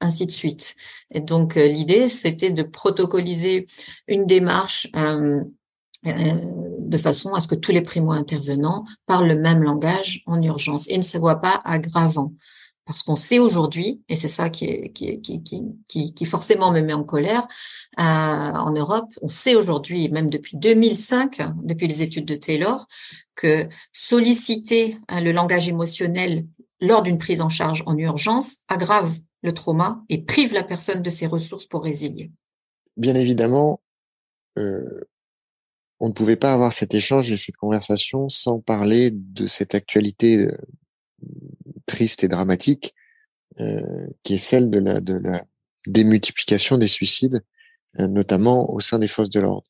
[0.00, 0.76] ainsi de suite.
[1.12, 3.66] Et donc, euh, l'idée, c'était de protocoliser
[4.06, 5.42] une démarche euh,
[6.06, 6.12] euh,
[6.78, 10.96] de façon à ce que tous les primo-intervenants parlent le même langage en urgence et
[10.96, 12.32] ne se voient pas aggravant.
[12.88, 16.94] Parce qu'on sait aujourd'hui, et c'est ça qui, qui, qui, qui, qui, forcément me met
[16.94, 17.46] en colère,
[17.98, 22.86] euh, en Europe, on sait aujourd'hui, même depuis 2005, depuis les études de Taylor,
[23.34, 26.46] que solliciter hein, le langage émotionnel
[26.80, 31.10] lors d'une prise en charge en urgence aggrave le trauma et prive la personne de
[31.10, 32.32] ses ressources pour résilier.
[32.96, 33.82] Bien évidemment,
[34.56, 35.04] euh,
[36.00, 40.38] on ne pouvait pas avoir cet échange et cette conversation sans parler de cette actualité
[40.38, 40.56] euh,
[41.88, 42.94] triste et dramatique,
[43.60, 45.44] euh, qui est celle de la, de la
[45.86, 47.42] démultiplication des suicides,
[47.98, 49.68] euh, notamment au sein des forces de l'ordre.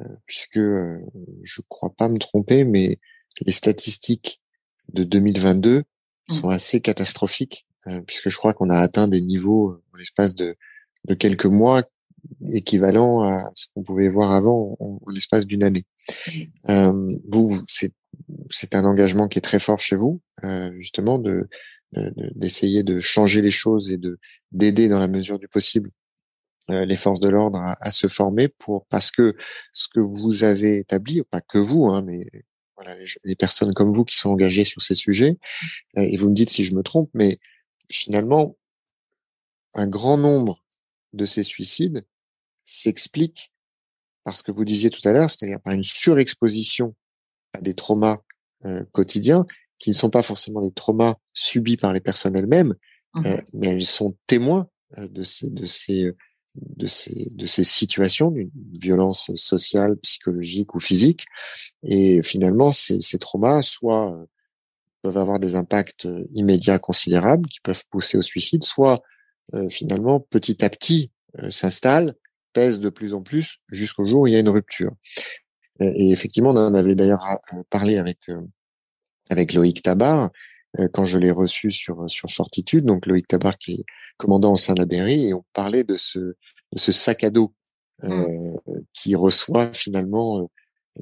[0.00, 2.98] Euh, puisque je crois pas me tromper, mais
[3.42, 4.40] les statistiques
[4.94, 6.34] de 2022 mmh.
[6.34, 7.66] sont assez catastrophiques,
[8.06, 10.56] puisque je crois qu'on a atteint des niveaux en l'espace de,
[11.06, 11.82] de quelques mois
[12.52, 15.84] équivalents à ce qu'on pouvait voir avant en, l'espace d'une année.
[16.26, 16.42] Mmh.
[16.70, 17.92] Euh, vous, c'est
[18.50, 21.48] c'est un engagement qui est très fort chez vous, euh, justement, de
[22.36, 24.20] d'essayer de, changer les choses et de
[24.52, 25.90] d'aider dans la mesure du possible
[26.70, 29.34] euh, les forces de l'ordre à, se former pour parce que
[29.72, 32.26] ce que vous avez établi, pas que vous, hein, mais
[32.76, 35.36] voilà les, personnes comme vous qui sont engagées sur ces sujets,
[35.98, 37.40] euh, et vous me dites si je me trompe, mais
[37.90, 38.56] finalement
[39.74, 40.64] un grand nombre
[41.12, 42.04] de ces suicides
[42.64, 43.52] s'expliquent
[44.22, 46.94] parce que vous disiez tout à l'heure, c'est-à-dire par une surexposition
[47.52, 48.18] à des traumas
[48.64, 49.46] euh, quotidiens
[49.78, 52.74] qui ne sont pas forcément des traumas subis par les personnes elles-mêmes,
[53.14, 56.12] mmh euh, mais elles sont témoins de ces de ces
[56.54, 61.24] de ces de ces situations d'une violence sociale, psychologique ou physique.
[61.82, 64.26] Et finalement, ces, ces traumas soit
[65.02, 69.02] peuvent avoir des impacts immédiats considérables qui peuvent pousser au suicide, soit
[69.70, 71.10] finalement petit à petit
[71.48, 72.14] s'installent,
[72.52, 74.92] pèsent de plus en plus jusqu'au jour où il y a une rupture.
[75.80, 78.40] Et effectivement, on en avait d'ailleurs euh, parlé avec euh,
[79.30, 80.30] avec Loïc Tabar
[80.78, 82.84] euh, quand je l'ai reçu sur sur Fortitude.
[82.84, 83.84] Donc Loïc Tabar qui est
[84.18, 87.30] commandant au sein de la BRI et on parlait de ce de ce sac à
[87.30, 87.52] dos
[88.02, 88.56] mmh.
[88.92, 90.48] qui reçoit finalement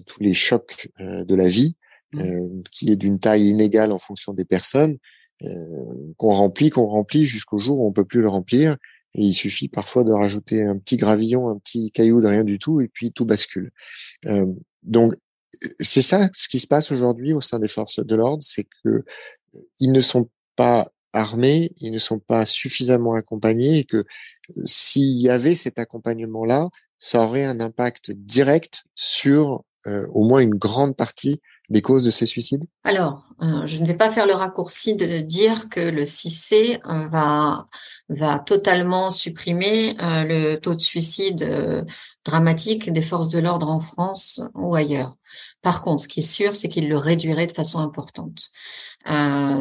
[0.06, 1.76] tous les chocs de la vie,
[2.14, 2.62] mmh.
[2.70, 4.96] qui est d'une taille inégale en fonction des personnes,
[6.16, 8.78] qu'on remplit, qu'on remplit jusqu'au jour où on peut plus le remplir.
[9.14, 12.58] Et il suffit parfois de rajouter un petit gravillon, un petit caillou de rien du
[12.58, 13.72] tout, et puis tout bascule.
[14.88, 15.14] Donc,
[15.80, 19.04] c'est ça ce qui se passe aujourd'hui au sein des forces de l'ordre, c'est que
[19.78, 24.04] ils ne sont pas armés, ils ne sont pas suffisamment accompagnés et que
[24.64, 30.96] s'il y avait cet accompagnement-là, ça aurait un impact direct sur au moins une grande
[30.96, 32.64] partie des causes de ces suicides?
[32.84, 37.08] Alors, euh, je ne vais pas faire le raccourci de dire que le 6C euh,
[37.08, 37.68] va,
[38.08, 41.86] va totalement supprimer euh, le taux de suicide
[42.24, 45.16] dramatique des forces de l'ordre en France ou ailleurs.
[45.62, 48.50] Par contre, ce qui est sûr, c'est qu'il le réduirait de façon importante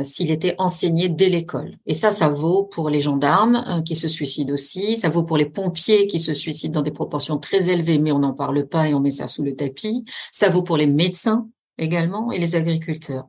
[0.04, 1.78] s'il était enseigné dès l'école.
[1.86, 5.46] Et ça, ça vaut pour les gendarmes qui se suicident aussi, ça vaut pour les
[5.46, 8.94] pompiers qui se suicident dans des proportions très élevées, mais on n'en parle pas et
[8.94, 10.04] on met ça sous le tapis.
[10.32, 13.28] Ça vaut pour les médecins également et les agriculteurs.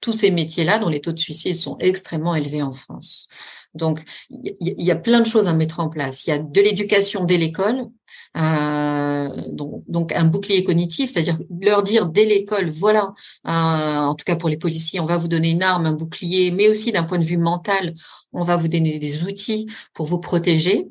[0.00, 3.28] Tous ces métiers-là dont les taux de suicide sont extrêmement élevés en France.
[3.74, 6.26] Donc, il y, a plein de choses à mettre en place.
[6.26, 7.86] Il y a de l'éducation dès l'école,
[8.36, 13.12] euh, donc, donc, un bouclier cognitif, c'est-à-dire leur dire dès l'école, voilà,
[13.46, 16.50] euh, en tout cas pour les policiers, on va vous donner une arme, un bouclier,
[16.50, 17.94] mais aussi d'un point de vue mental,
[18.32, 20.88] on va vous donner des outils pour vous protéger.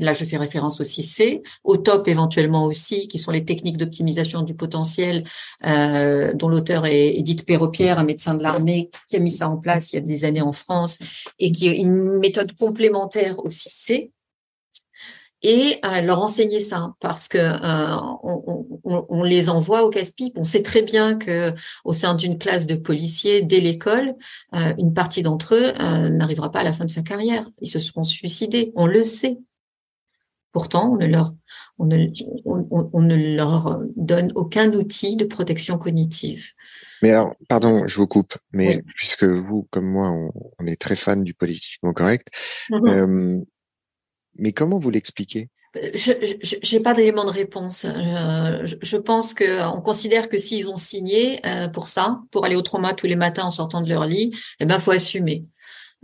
[0.00, 4.42] Là, je fais référence au 6C, au top éventuellement aussi, qui sont les techniques d'optimisation
[4.42, 5.24] du potentiel,
[5.66, 9.56] euh, dont l'auteur est Edith Perropierre, un médecin de l'armée qui a mis ça en
[9.56, 10.98] place il y a des années en France,
[11.38, 14.10] et qui est une méthode complémentaire au 6C
[15.44, 20.32] et euh, leur enseigner ça parce que euh, on, on, on, les envoie au casse-pipe.
[20.36, 21.52] On sait très bien que
[21.84, 24.14] au sein d'une classe de policiers dès l'école,
[24.54, 25.72] euh, une partie d'entre eux
[26.10, 27.48] n'arrivera pas à la fin de sa carrière.
[27.60, 28.72] Ils se seront suicidés.
[28.74, 29.38] On le sait.
[30.54, 31.34] Pourtant, on ne leur,
[31.78, 32.06] on ne,
[32.44, 36.52] on, ne leur donne aucun outil de protection cognitive.
[37.02, 40.14] Mais alors, pardon, je vous coupe, mais puisque vous, comme moi,
[40.60, 42.28] on, est très fan du politiquement correct,
[42.70, 43.40] mmh euh,
[44.38, 45.50] mais comment vous l'expliquez?
[45.74, 47.84] Je n'ai pas d'élément de réponse.
[47.84, 52.44] Euh, je, je, pense que on considère que s'ils ont signé euh, pour ça, pour
[52.44, 55.46] aller au trauma tous les matins en sortant de leur lit, eh ben faut assumer.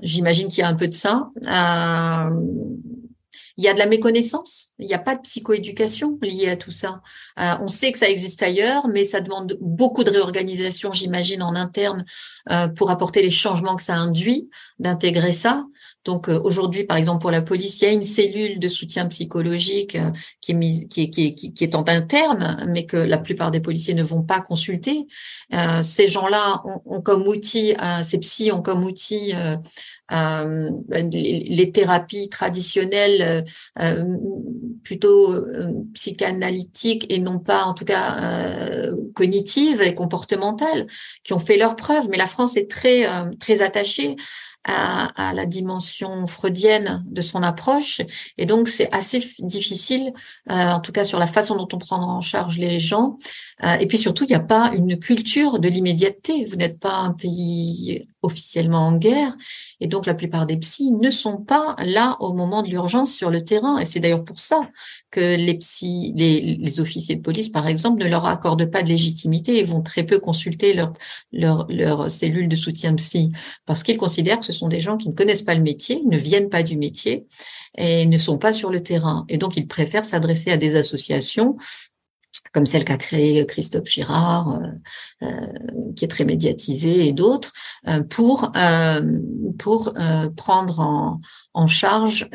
[0.02, 1.30] J'imagine qu'il y a un peu de ça.
[1.46, 2.40] Euh,
[3.61, 6.70] il y a de la méconnaissance, il n'y a pas de psychoéducation liée à tout
[6.70, 7.03] ça.
[7.38, 11.55] Euh, on sait que ça existe ailleurs, mais ça demande beaucoup de réorganisation, j'imagine, en
[11.55, 12.07] interne
[12.51, 15.66] euh, pour apporter les changements que ça induit, d'intégrer ça.
[16.04, 19.06] Donc euh, aujourd'hui, par exemple, pour la police, il y a une cellule de soutien
[19.06, 19.96] psychologique
[20.40, 23.94] qui est mise, qui qui qui est en interne, mais que la plupart des policiers
[23.94, 25.06] ne vont pas consulter.
[25.82, 29.34] ces gens-là ont, ont, comme outil, ces psys ont comme outil
[30.12, 30.70] euh,
[31.12, 33.42] les, thérapies traditionnelles euh,
[33.80, 34.04] euh,
[34.82, 35.36] plutôt
[35.94, 40.86] psychanalytiques et non pas en tout cas cognitives et comportementales
[41.22, 42.08] qui ont fait leurs preuves.
[42.10, 43.06] Mais la France est très
[43.38, 44.16] très attachée
[44.64, 48.03] à, la dimension freudienne de son approche.
[48.37, 50.12] Et donc, c'est assez difficile,
[50.51, 53.18] euh, en tout cas sur la façon dont on prend en charge les gens.
[53.64, 56.44] Euh, et puis surtout, il n'y a pas une culture de l'immédiateté.
[56.44, 59.35] Vous n'êtes pas un pays officiellement en guerre.
[59.80, 63.30] Et donc, la plupart des psys ne sont pas là au moment de l'urgence sur
[63.30, 63.78] le terrain.
[63.78, 64.68] Et c'est d'ailleurs pour ça
[65.11, 69.59] que les psys, les, officiers de police, par exemple, ne leur accordent pas de légitimité
[69.59, 70.92] et vont très peu consulter leur,
[71.33, 73.33] leur, leur cellule de soutien psy
[73.66, 76.16] parce qu'ils considèrent que ce sont des gens qui ne connaissent pas le métier, ne
[76.16, 77.26] viennent pas du métier
[77.76, 79.24] et ne sont pas sur le terrain.
[79.28, 81.56] Et donc, ils préfèrent s'adresser à des associations
[82.52, 85.46] comme celle qu'a créée Christophe Girard, euh, euh,
[85.94, 87.53] qui est très médiatisée, et d'autres,
[87.88, 89.20] euh, pour euh,
[89.59, 91.20] pour euh, prendre en,
[91.55, 92.29] en charge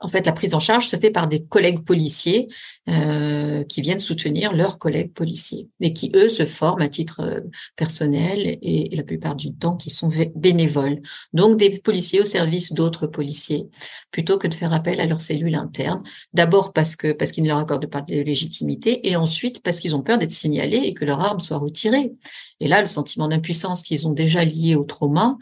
[0.00, 2.48] en fait, la prise en charge se fait par des collègues policiers
[2.88, 7.40] euh, qui viennent soutenir leurs collègues policiers, mais qui, eux, se forment à titre euh,
[7.76, 11.02] personnel et, la plupart du temps qui sont bénévoles.
[11.34, 13.66] Donc, des policiers au service d'autres policiers,
[14.10, 16.02] plutôt que de faire appel à leur cellule interne.
[16.32, 19.94] D'abord parce que parce qu'ils ne leur accordent pas de légitimité, et ensuite parce qu'ils
[19.94, 22.12] ont peur d'être signalés et que leur arme soit retirée.
[22.60, 25.36] Et là, le sentiment d'impuissance qu'ils ont déjà lié au trauma,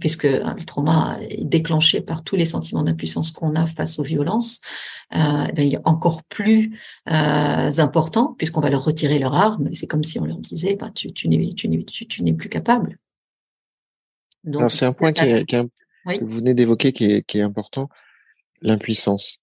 [0.00, 4.04] puisque hein, le trauma est déclenché par tous les sentiments d'impuissance qu'on a face aux
[4.04, 4.60] violences,
[5.14, 6.78] euh, ben, il est encore plus
[7.08, 9.72] euh, important puisqu'on va leur retirer leur arme.
[9.72, 12.98] C'est comme si on leur disait, bah, tu, tu n'es tu, tu, n'es plus capable.
[14.46, 17.88] Alors c'est un point qui est, que vous venez d'évoquer qui est, qui est important,
[18.62, 19.40] l'impuissance.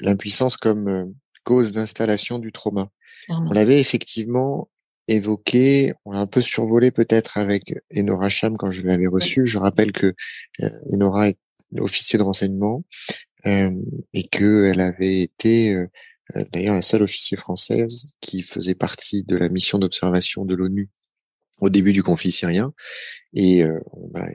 [0.00, 1.04] L'impuissance comme euh,
[1.44, 2.88] cause d'installation du trauma.
[3.28, 4.68] On l'avait effectivement
[5.08, 9.46] évoqué, on l'a un peu survolé peut-être avec Enora Cham quand je l'avais reçu.
[9.46, 10.14] Je rappelle que
[10.60, 11.38] euh, Enora est
[11.78, 12.84] officier de renseignement
[13.46, 13.70] euh,
[14.12, 15.86] et qu'elle avait été euh,
[16.52, 20.88] d'ailleurs la seule officier française qui faisait partie de la mission d'observation de l'ONU
[21.60, 22.72] au début du conflit syrien.
[23.34, 24.26] Et on a,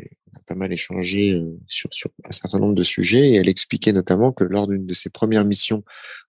[0.46, 3.32] pas mal échangé sur, sur un certain nombre de sujets.
[3.32, 5.84] Et elle expliquait notamment que lors d'une de ses premières missions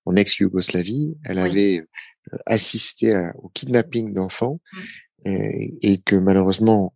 [0.06, 1.86] en ex-Yougoslavie, elle avait
[2.46, 4.60] assisté au kidnapping d'enfants
[5.24, 5.30] mmh.
[5.82, 6.94] et, que malheureusement,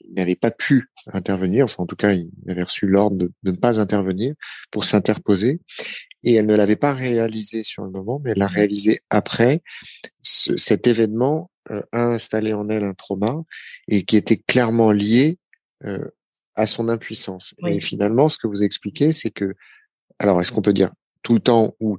[0.00, 1.64] il n'avait pas pu intervenir.
[1.64, 4.34] Enfin, en tout cas, il avait reçu l'ordre de, ne pas intervenir
[4.70, 5.60] pour s'interposer.
[6.26, 9.62] Et elle ne l'avait pas réalisé sur le moment, mais elle l'a réalisé après.
[10.22, 13.44] cet événement euh, a installé en elle un trauma
[13.86, 15.38] et qui était clairement lié
[15.84, 16.04] euh,
[16.56, 17.54] à son impuissance.
[17.68, 19.54] Et finalement, ce que vous expliquez, c'est que,
[20.18, 21.98] alors est-ce qu'on peut dire tout le temps ou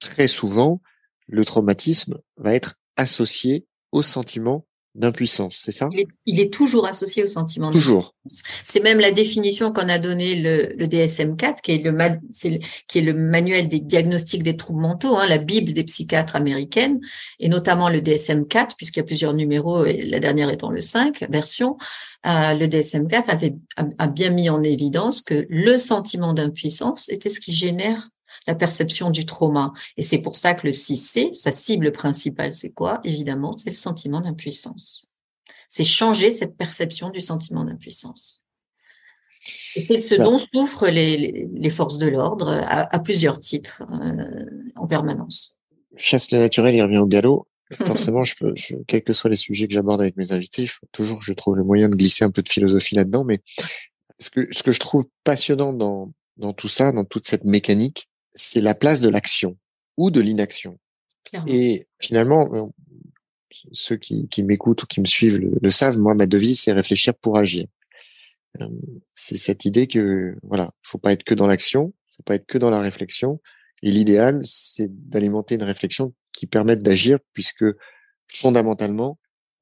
[0.00, 0.82] très souvent,
[1.28, 5.88] le traumatisme va être associé au sentiment d'impuissance, c'est ça?
[6.26, 8.14] Il est, toujours associé au sentiment Toujours.
[8.26, 13.14] C'est même la définition qu'en a donné le, DSM-4, qui est le, qui est le
[13.14, 17.00] manuel des diagnostics des troubles mentaux, hein, la Bible des psychiatres américaines,
[17.38, 21.26] et notamment le DSM-4, puisqu'il y a plusieurs numéros, et la dernière étant le 5
[21.30, 21.76] version.
[22.26, 27.40] Euh, le DSM-4 avait, a bien mis en évidence que le sentiment d'impuissance était ce
[27.40, 28.08] qui génère
[28.48, 29.72] la perception du trauma.
[29.98, 33.00] Et c'est pour ça que le 6C, sa cible principale, c'est quoi?
[33.04, 35.06] Évidemment, c'est le sentiment d'impuissance.
[35.68, 38.46] C'est changer cette perception du sentiment d'impuissance.
[39.76, 44.46] Et c'est ce dont souffrent les, forces de l'ordre à, plusieurs titres euh,
[44.76, 45.54] en permanence.
[45.96, 47.46] Chasse le naturel, il revient au galop.
[47.72, 48.54] Forcément, je peux,
[48.86, 51.56] quels que soient les sujets que j'aborde avec mes invités, il faut toujours, je trouve,
[51.56, 53.24] le moyen de glisser un peu de philosophie là-dedans.
[53.24, 53.40] Mais
[54.18, 58.08] ce que, ce que je trouve passionnant dans, dans tout ça, dans toute cette mécanique,
[58.38, 59.56] c'est la place de l'action
[59.96, 60.78] ou de l'inaction.
[61.46, 62.72] Et finalement,
[63.72, 67.36] ceux qui, m'écoutent ou qui me suivent le, savent, moi, ma devise, c'est réfléchir pour
[67.36, 67.66] agir.
[69.14, 72.58] C'est cette idée que, voilà, faut pas être que dans l'action, faut pas être que
[72.58, 73.40] dans la réflexion.
[73.82, 77.64] Et l'idéal, c'est d'alimenter une réflexion qui permette d'agir, puisque
[78.26, 79.18] fondamentalement,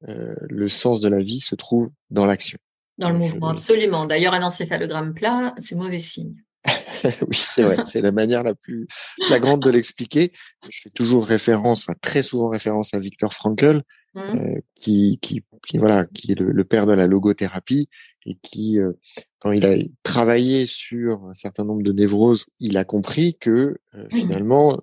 [0.07, 2.57] euh, le sens de la vie se trouve dans l'action.
[2.97, 4.05] Dans le mouvement, absolument.
[4.05, 6.35] D'ailleurs, un encéphalogramme plat, c'est mauvais signe.
[7.27, 7.77] oui, c'est vrai.
[7.85, 8.87] C'est la manière la plus
[9.27, 10.31] flagrante de l'expliquer.
[10.69, 13.83] Je fais toujours référence, enfin très souvent référence à Victor Frankl,
[14.15, 14.19] mmh.
[14.19, 15.43] euh, qui, qui,
[15.75, 17.89] voilà, qui est le, père de la logothérapie
[18.25, 18.93] et qui, euh,
[19.39, 24.05] quand il a travaillé sur un certain nombre de névroses, il a compris que euh,
[24.05, 24.15] mmh.
[24.15, 24.81] finalement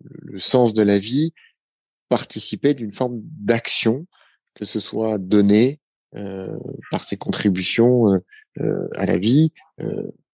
[0.00, 1.32] le sens de la vie
[2.08, 4.06] participait d'une forme d'action,
[4.54, 5.80] que ce soit donné
[6.90, 8.06] par ses contributions
[8.94, 9.52] à la vie,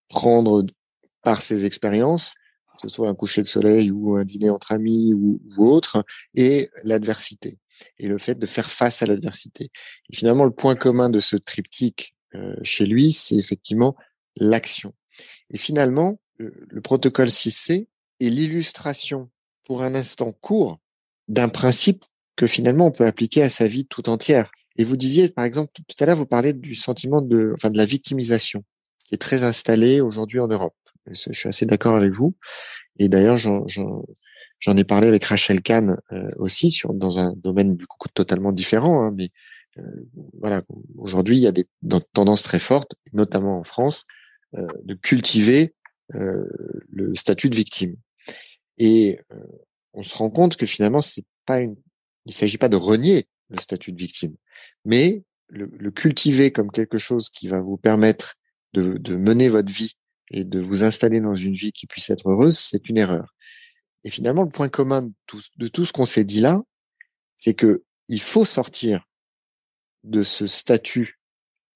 [0.07, 0.63] prendre
[1.23, 2.35] par ses expériences,
[2.73, 6.03] que ce soit un coucher de soleil ou un dîner entre amis ou, autre,
[6.35, 7.57] et l'adversité
[7.99, 9.71] et le fait de faire face à l'adversité.
[10.09, 13.95] Et finalement, le point commun de ce triptyque euh, chez lui, c'est effectivement
[14.37, 14.93] l'action.
[15.49, 17.87] Et finalement, le, protocole 6C
[18.19, 19.29] est l'illustration
[19.65, 20.79] pour un instant court
[21.27, 22.05] d'un principe
[22.35, 24.51] que finalement on peut appliquer à sa vie tout entière.
[24.75, 27.77] Et vous disiez, par exemple, tout à l'heure, vous parlez du sentiment de, enfin, de
[27.77, 28.63] la victimisation,
[29.05, 30.75] qui est très installé aujourd'hui en Europe.
[31.07, 32.35] Je suis assez d'accord avec vous.
[32.99, 37.87] Et d'ailleurs, j'en ai parlé avec Rachel Kahn euh, aussi sur dans un domaine du
[37.87, 39.03] coup totalement différent.
[39.03, 39.29] Hein, mais
[39.79, 39.81] euh,
[40.39, 40.61] voilà,
[40.97, 41.65] aujourd'hui, il y a des
[42.13, 44.05] tendances très fortes, notamment en France,
[44.55, 45.73] euh, de cultiver
[46.09, 47.95] le statut de victime.
[48.77, 49.17] Et
[49.93, 51.75] on se rend compte que finalement, c'est pas une,
[52.27, 54.35] il s'agit pas de renier le statut de victime,
[54.85, 58.35] mais le, le, cultiver comme quelque chose qui va vous permettre
[58.73, 59.95] de, de mener votre vie
[60.33, 63.35] et de vous installer dans une vie qui puisse être heureuse, c'est une erreur.
[64.03, 66.61] Et finalement, le point commun de tout, de tout ce qu'on s'est dit là,
[67.37, 69.07] c'est que il faut sortir
[70.03, 71.19] de ce statut.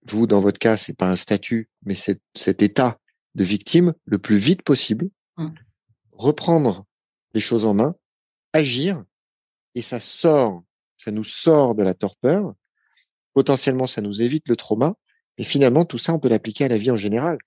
[0.07, 2.97] Vous, dans votre cas, c'est pas un statut, mais c'est cet état
[3.35, 5.09] de victime le plus vite possible.
[5.37, 5.49] Mmh.
[6.13, 6.85] Reprendre
[7.33, 7.95] les choses en main,
[8.53, 9.03] agir,
[9.75, 10.63] et ça sort,
[10.97, 12.53] ça nous sort de la torpeur.
[13.33, 14.95] Potentiellement, ça nous évite le trauma.
[15.37, 17.37] Mais finalement, tout ça, on peut l'appliquer à la vie en général.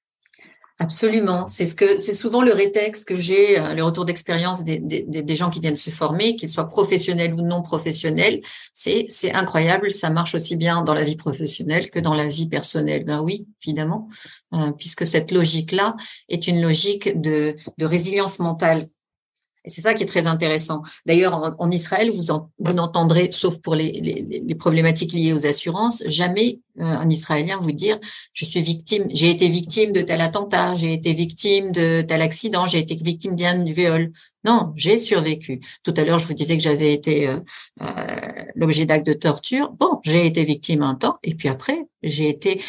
[0.82, 1.46] Absolument.
[1.46, 5.50] C'est ce que c'est souvent le rétexte que j'ai, euh, le retour d'expérience des, gens
[5.50, 8.40] qui viennent se former, qu'ils soient professionnels ou non professionnels.
[8.72, 9.92] C'est c'est incroyable.
[9.92, 13.04] Ça marche aussi bien dans la vie professionnelle que dans la vie personnelle.
[13.04, 14.08] Ben oui, évidemment,
[14.54, 15.96] euh, puisque cette logique-là
[16.30, 18.88] est une logique de résilience mentale.
[19.64, 20.82] Et c'est ça qui est très intéressant.
[21.04, 27.10] D'ailleurs, en, Israël, vous, n'entendrez, sauf pour les, problématiques liées aux assurances, jamais euh, un
[27.10, 27.98] Israélien vous dire
[28.32, 32.66] je suis victime, j'ai été victime de tel attentat, j'ai été victime de tel accident,
[32.66, 34.12] j'ai été victime d'un viol.
[34.44, 35.60] Non, j'ai survécu.
[35.82, 37.36] Tout à l'heure, je vous disais que j'avais été euh,
[37.82, 37.86] euh,
[38.54, 39.72] l'objet d'actes de torture.
[39.72, 42.60] Bon, j'ai été victime un temps, et puis après, j'ai été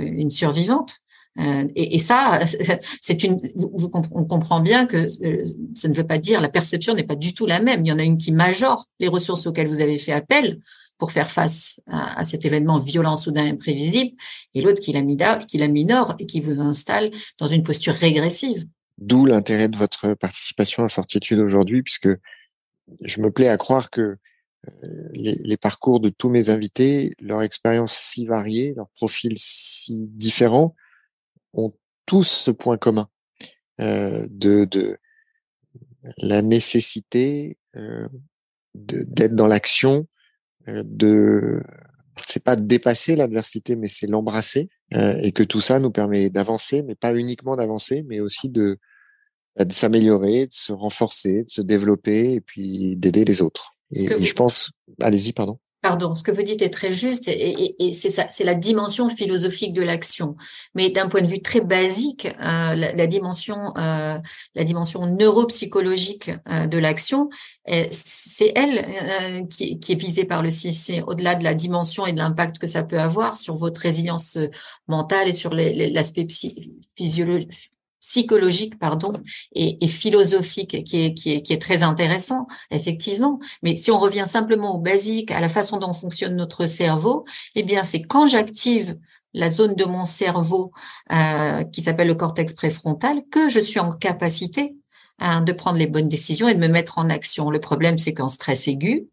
[0.00, 1.00] une survivante.
[1.40, 2.40] Euh, et, et, ça,
[3.00, 3.40] c'est une.
[3.56, 7.34] on comprend bien que euh, ça ne veut pas dire la perception n'est pas du
[7.34, 7.84] tout la même.
[7.84, 10.60] Il y en a une qui majore les ressources auxquelles vous avez fait appel
[10.98, 14.14] pour faire face à, cet événement violent, soudain, imprévisible,
[14.54, 18.66] et l'autre qui la, minore et qui vous installe dans une posture régressive.
[18.98, 22.10] D'où l'intérêt de votre participation à Fortitude aujourd'hui, puisque
[23.00, 24.18] je me plais à croire que
[24.68, 30.76] euh, les, parcours de tous mes invités, leur expérience si variée, leur profil si différent,
[31.52, 31.72] ont
[32.06, 33.08] tous ce point commun
[33.80, 34.98] euh, de, de,
[36.18, 37.58] la nécessité
[38.74, 40.06] d'être dans l'action,
[40.66, 41.62] de
[42.26, 46.94] c'est pas dépasser l'adversité, mais c'est l'embrasser, et que tout ça nous permet d'avancer, mais
[46.94, 48.78] pas uniquement d'avancer, mais aussi de,
[49.56, 53.76] bah, de s'améliorer, de se renforcer, de se développer, et puis d'aider les autres.
[53.92, 54.70] Et, je pense,
[55.00, 55.58] allez-y, pardon.
[55.82, 59.72] Pardon, ce que vous dites est très juste et, c'est ça, c'est la dimension philosophique
[59.72, 60.36] de l'action.
[60.74, 64.18] Mais d'un point de vue très basique, euh, la, dimension, euh,
[64.54, 67.30] la dimension neuropsychologique euh, de l'action,
[67.90, 71.02] c'est elle qui, est visée par le CIC.
[71.06, 74.36] Au-delà de la dimension et de l'impact que ça peut avoir sur votre résilience
[74.86, 76.26] mentale et sur l'aspect
[76.96, 79.12] physiologique psychologique pardon
[79.52, 83.38] et, philosophique qui est, qui est qui est très intéressant effectivement.
[83.62, 87.24] Mais si on revient simplement au basique à la façon dont fonctionne notre cerveau
[87.54, 88.96] eh bien c'est quand j'active
[89.32, 90.72] la zone de mon cerveau
[91.12, 94.74] euh, qui s'appelle le cortex préfrontal que je suis en capacité
[95.18, 97.50] hein, de prendre les bonnes décisions et de me mettre en action.
[97.50, 99.06] Le problème c'est qu'en stress aigu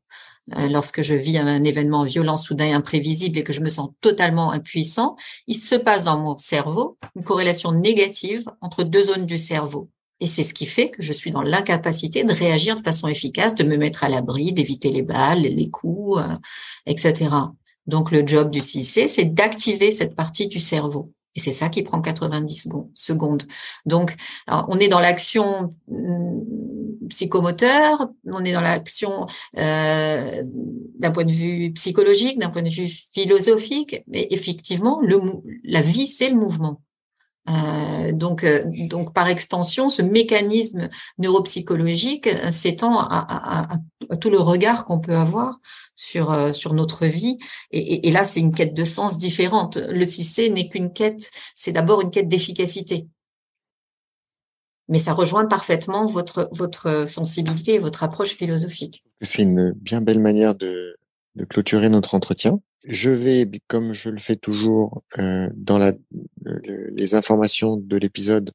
[0.56, 5.16] lorsque je vis un événement violent, soudain, imprévisible et que je me sens totalement impuissant,
[5.48, 9.90] il se passe dans mon cerveau une corrélation négative entre deux zones du cerveau.
[10.20, 13.54] Et c'est ce qui fait que je suis dans l'incapacité de réagir de façon efficace,
[13.54, 16.36] de me mettre à l'abri, d'éviter les balles, les coups, euh,
[16.88, 17.30] etc.
[17.86, 21.12] Donc le job du CIC, c'est d'activer cette partie du cerveau.
[21.36, 23.44] Et c'est ça qui prend 90 secondes.
[23.86, 24.16] Donc,
[24.48, 26.40] on est dans l'action hmm,
[27.10, 29.26] psychomoteur, on est dans l'action
[29.58, 30.44] euh,
[31.00, 35.02] d'un point de vue psychologique, d'un point de vue philosophique, mais effectivement,
[35.64, 36.82] la vie, c'est le mouvement.
[37.50, 43.68] Euh, donc, euh, donc, par extension, ce mécanisme neuropsychologique s'étend à,
[44.20, 45.60] tout le regard qu'on peut avoir
[45.96, 47.38] sur sur notre vie.
[47.72, 49.78] Et, là, c'est une quête de sens différente.
[49.78, 53.08] Le CIC n'est qu'une quête, c'est d'abord une quête d'efficacité.
[54.90, 59.04] Mais ça rejoint parfaitement votre votre sensibilité et votre approche philosophique.
[59.22, 60.96] C'est une bien belle manière de,
[61.36, 62.60] de clôturer notre entretien.
[62.86, 65.92] Je vais, comme je le fais toujours, euh, dans la,
[66.96, 68.52] les informations de l'épisode,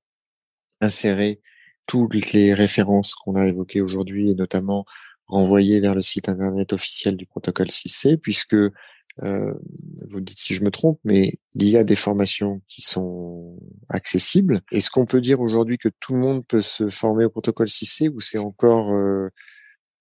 [0.81, 1.41] insérer
[1.87, 4.85] toutes les références qu'on a évoquées aujourd'hui et notamment
[5.27, 8.57] renvoyer vers le site internet officiel du protocole 6C, puisque
[9.21, 9.53] euh,
[10.09, 13.59] vous dites si je me trompe, mais il y a des formations qui sont
[13.89, 14.61] accessibles.
[14.73, 18.09] Est-ce qu'on peut dire aujourd'hui que tout le monde peut se former au protocole 6C
[18.09, 19.29] ou c'est encore euh,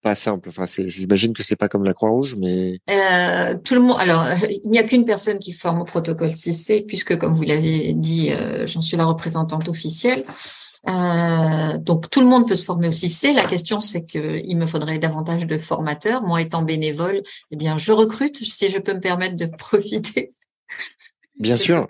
[0.02, 0.48] pas simple?
[0.48, 3.98] Enfin, j'imagine que c'est pas comme la Croix-Rouge, mais euh, tout le monde.
[4.00, 4.26] Alors,
[4.64, 8.30] il n'y a qu'une personne qui forme au protocole 6C, puisque, comme vous l'avez dit,
[8.32, 10.24] euh, j'en suis la représentante officielle.
[10.88, 13.34] Euh, donc, tout le monde peut se former au 6C.
[13.34, 16.22] La question, c'est qu'il me faudrait davantage de formateurs.
[16.22, 20.34] Moi, étant bénévole, eh bien, je recrute si je peux me permettre de profiter.
[21.38, 21.86] Bien sûr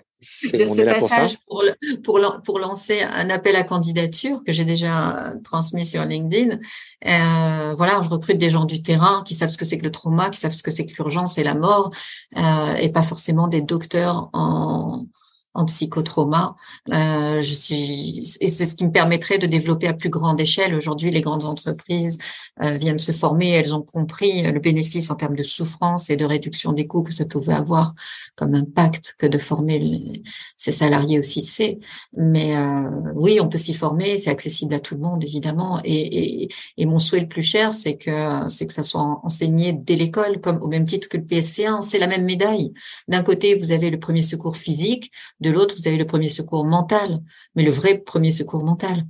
[0.53, 1.63] de ce passage pour,
[2.03, 6.57] pour, pour, lancer un appel à candidature que j'ai déjà transmis sur LinkedIn.
[7.05, 9.91] Euh, voilà, je recrute des gens du terrain qui savent ce que c'est que le
[9.91, 11.91] trauma, qui savent ce que c'est que l'urgence et la mort,
[12.37, 15.05] euh, et pas forcément des docteurs en,
[15.53, 16.55] en psychotrauma.
[16.91, 20.75] Euh, je suis, et c'est ce qui me permettrait de développer à plus grande échelle.
[20.75, 22.17] Aujourd'hui, les grandes entreprises
[22.61, 26.25] euh, viennent se former, elles ont compris le bénéfice en termes de souffrance et de
[26.25, 27.93] réduction des coûts que ça pouvait avoir
[28.35, 30.23] comme impact que de former
[30.57, 31.41] ces salariés aussi.
[31.43, 31.79] C'est,
[32.17, 35.79] mais euh, oui, on peut s'y former, c'est accessible à tout le monde évidemment.
[35.83, 39.73] Et, et, et mon souhait le plus cher, c'est que c'est que ça soit enseigné
[39.73, 41.81] dès l'école, comme au même titre que le PSC1.
[41.81, 42.73] C'est la même médaille.
[43.07, 45.11] D'un côté, vous avez le premier secours physique
[45.43, 47.21] de l'autre, vous avez le premier secours mental,
[47.55, 49.05] mais le vrai premier secours mental,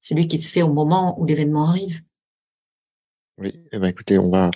[0.00, 2.02] celui qui se fait au moment où l'événement arrive.
[3.38, 4.50] Oui, eh ben écoutez, on va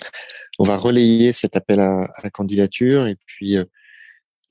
[0.59, 3.63] on va relayer cet appel à, à candidature et puis euh,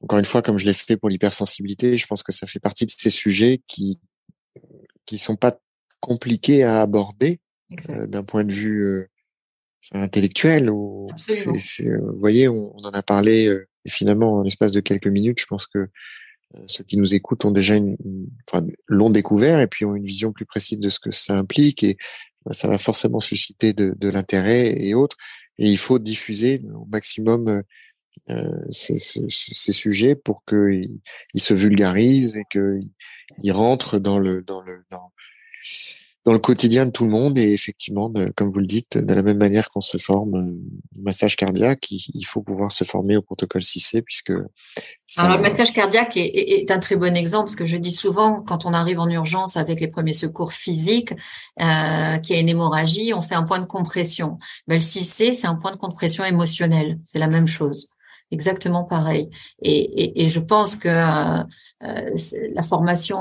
[0.01, 2.87] encore une fois, comme je l'ai fait pour l'hypersensibilité, je pense que ça fait partie
[2.87, 4.01] de ces sujets qui
[5.05, 5.59] qui sont pas
[6.01, 7.41] compliqués à aborder
[7.91, 9.09] euh, d'un point de vue euh,
[9.93, 10.71] intellectuel.
[10.71, 13.55] Ou vous voyez, on, on, en a parlé
[13.85, 15.89] et finalement en l'espace de quelques minutes, je pense que
[16.67, 17.97] ceux qui nous écoutent ont déjà une,
[18.49, 21.83] enfin, l'ont découvert et puis ont une vision plus précise de ce que ça implique
[21.83, 21.97] et
[22.45, 25.17] bah, ça va forcément susciter de, de l'intérêt et autres.
[25.59, 27.63] Et il faut diffuser au maximum
[28.31, 31.01] euh, ces, ces, sujets pour qu'ils
[31.35, 35.13] ils se vulgarisent et qu'ils rentrent dans le dans le dans,
[36.25, 39.23] dans le quotidien de tout le monde et effectivement, comme vous le dites, de la
[39.23, 43.63] même manière qu'on se forme au massage cardiaque, il, faut pouvoir se former au protocole
[43.63, 44.33] 6C puisque.
[45.19, 48.41] Alors le massage cardiaque est, est, un très bon exemple parce que je dis souvent
[48.41, 51.13] quand on arrive en urgence avec les premiers secours physiques,
[51.61, 54.39] euh, qui a une hémorragie, on fait un point de compression.
[54.69, 57.91] Ben, le 6C c'est un point de compression émotionnelle, c'est la même chose.
[58.33, 59.31] Exactement pareil.
[59.61, 61.45] Et, et, je pense que euh,
[62.55, 63.19] la formation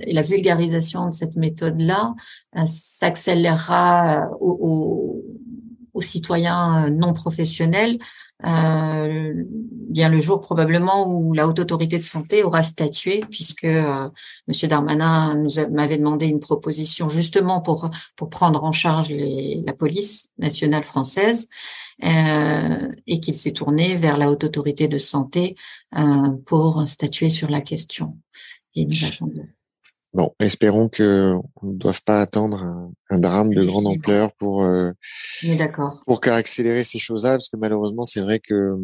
[0.00, 2.14] et la vulgarisation de cette méthode-là
[2.64, 5.22] s'accélérera aux,
[5.98, 7.98] aux, citoyens non professionnels
[8.46, 9.32] euh,
[9.88, 14.08] bien le jour probablement où la haute autorité de santé aura statué, puisque euh,
[14.46, 19.72] Monsieur Darmanin nous m'avait demandé une proposition justement pour pour prendre en charge les, la
[19.72, 21.48] police nationale française,
[22.04, 25.56] euh, et qu'il s'est tourné vers la haute autorité de santé
[25.96, 28.16] euh, pour statuer sur la question.
[28.76, 29.48] Et nous attendons.
[30.14, 34.90] Bon, espérons que on ne doive pas attendre un, drame de grande ampleur pour euh,
[36.06, 38.74] pour accélérer ces choses-là, parce que malheureusement, c'est vrai que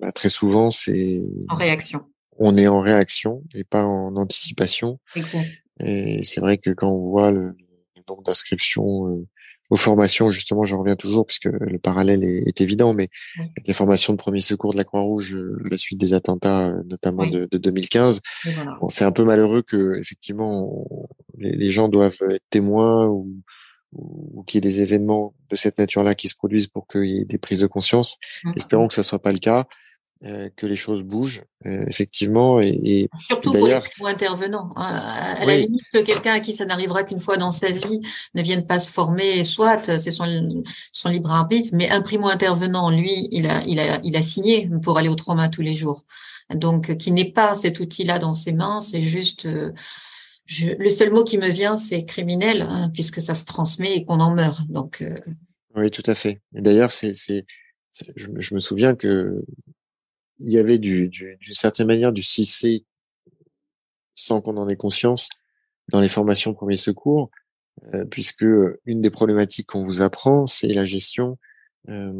[0.00, 2.04] bah, très souvent, c'est en réaction.
[2.38, 5.00] On est en réaction et pas en anticipation.
[5.16, 5.48] Exact.
[5.80, 7.56] Et c'est vrai que quand on voit le,
[7.96, 9.26] le nombre d'inscriptions euh,
[9.70, 13.08] aux formations, justement, j'en reviens toujours puisque le parallèle est, évident, mais
[13.66, 16.82] les formations de premier secours de la Croix-Rouge euh, à la suite des attentats, euh,
[16.86, 18.20] notamment de, de, 2015,
[18.80, 20.86] bon, c'est un peu malheureux que effectivement
[21.38, 23.28] les, gens doivent être témoins ou,
[23.92, 27.20] ou qu'il y ait des événements de cette nature-là qui se produisent pour qu'il y
[27.20, 28.18] ait des prises de conscience.
[28.56, 29.66] Espérons que ça soit pas le cas.
[30.24, 34.98] Euh, que les choses bougent euh, effectivement et, et surtout pour les intervenants hein.
[35.04, 38.00] à, la limite que quelqu'un à qui ça n'arrivera qu'une fois dans sa vie
[38.34, 42.88] ne vienne pas se former soit c'est son, son libre arbitre mais un primo intervenant
[42.88, 46.06] lui il a il a il a signé pour aller au trauma tous les jours.
[46.48, 49.72] Donc qui n'est pas cet outil là dans ses mains c'est juste euh,
[50.46, 54.04] je, le seul mot qui me vient c'est criminel hein, puisque ça se transmet et
[54.06, 54.66] qu'on en meurt.
[54.70, 55.04] Donc
[55.74, 56.40] oui tout à fait.
[56.52, 57.44] D'ailleurs c'est c'est
[58.14, 59.44] je, je, me souviens que
[60.38, 62.84] il y avait du, du, d'une certaine manière du 6C
[64.14, 65.28] sans qu'on en ait conscience
[65.88, 67.30] dans les formations de premier secours,
[67.94, 68.46] euh, puisque
[68.86, 71.38] une des problématiques qu'on vous apprend, c'est la gestion
[71.88, 72.12] euh,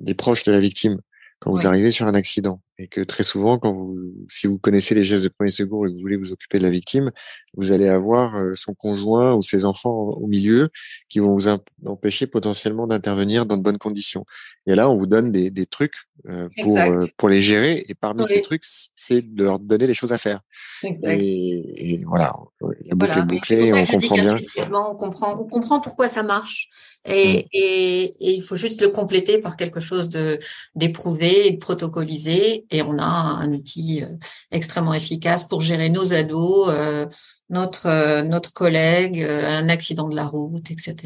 [0.00, 1.00] des proches de la victime
[1.38, 3.96] quand vous arrivez sur un accident et que très souvent, quand vous,
[4.28, 6.64] si vous connaissez les gestes de premier secours et que vous voulez vous occuper de
[6.64, 7.10] la victime,
[7.56, 10.68] vous allez avoir euh, son conjoint ou ses enfants au milieu
[11.08, 11.48] qui vont vous
[11.86, 14.26] empêcher potentiellement d'intervenir dans de bonnes conditions.
[14.66, 15.94] Et là, on vous donne des, des trucs
[16.28, 17.84] euh, pour euh, pour les gérer.
[17.88, 20.40] Et parmi ces trucs, c'est de leur donner des choses à faire.
[20.82, 22.34] Et, et, voilà,
[22.80, 24.38] il y a boucle bouclé, on comprend bien.
[24.72, 26.68] On comprend, on comprend pourquoi ça marche.
[27.08, 27.42] Et, mm.
[27.52, 30.38] et, et, il faut juste le compléter par quelque chose de
[30.74, 34.08] d'éprouvé et de protocolisé et on a un outil euh,
[34.50, 37.06] extrêmement efficace pour gérer nos ados, euh,
[37.50, 40.96] notre euh, notre collègue, un accident de la route, etc.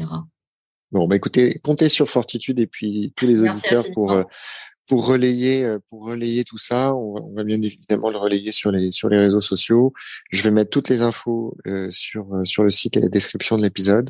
[0.91, 4.13] Bon, bah écoutez, comptez sur Fortitude et puis tous les auditeurs pour
[4.87, 6.93] pour relayer pour relayer tout ça.
[6.93, 9.93] On va, bien évidemment le relayer sur les sur les réseaux sociaux.
[10.31, 11.55] Je vais mettre toutes les infos
[11.91, 14.09] sur sur le site et la description de l'épisode.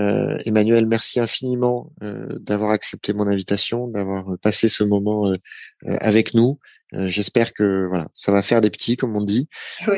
[0.00, 5.36] Euh, Emmanuel, merci infiniment euh, d'avoir accepté mon invitation, d'avoir passé ce moment euh,
[5.82, 6.58] avec nous.
[6.92, 9.48] J'espère que voilà, ça va faire des petits, comme on dit,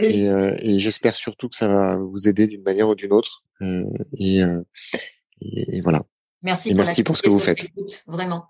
[0.00, 0.26] et,
[0.60, 3.44] et j'espère surtout que ça va vous aider d'une manière ou d'une autre.
[4.18, 4.40] Et,
[5.40, 6.02] et, voilà.
[6.42, 6.74] Merci.
[6.74, 7.66] merci pour ce que vous faites.
[8.06, 8.46] Vraiment.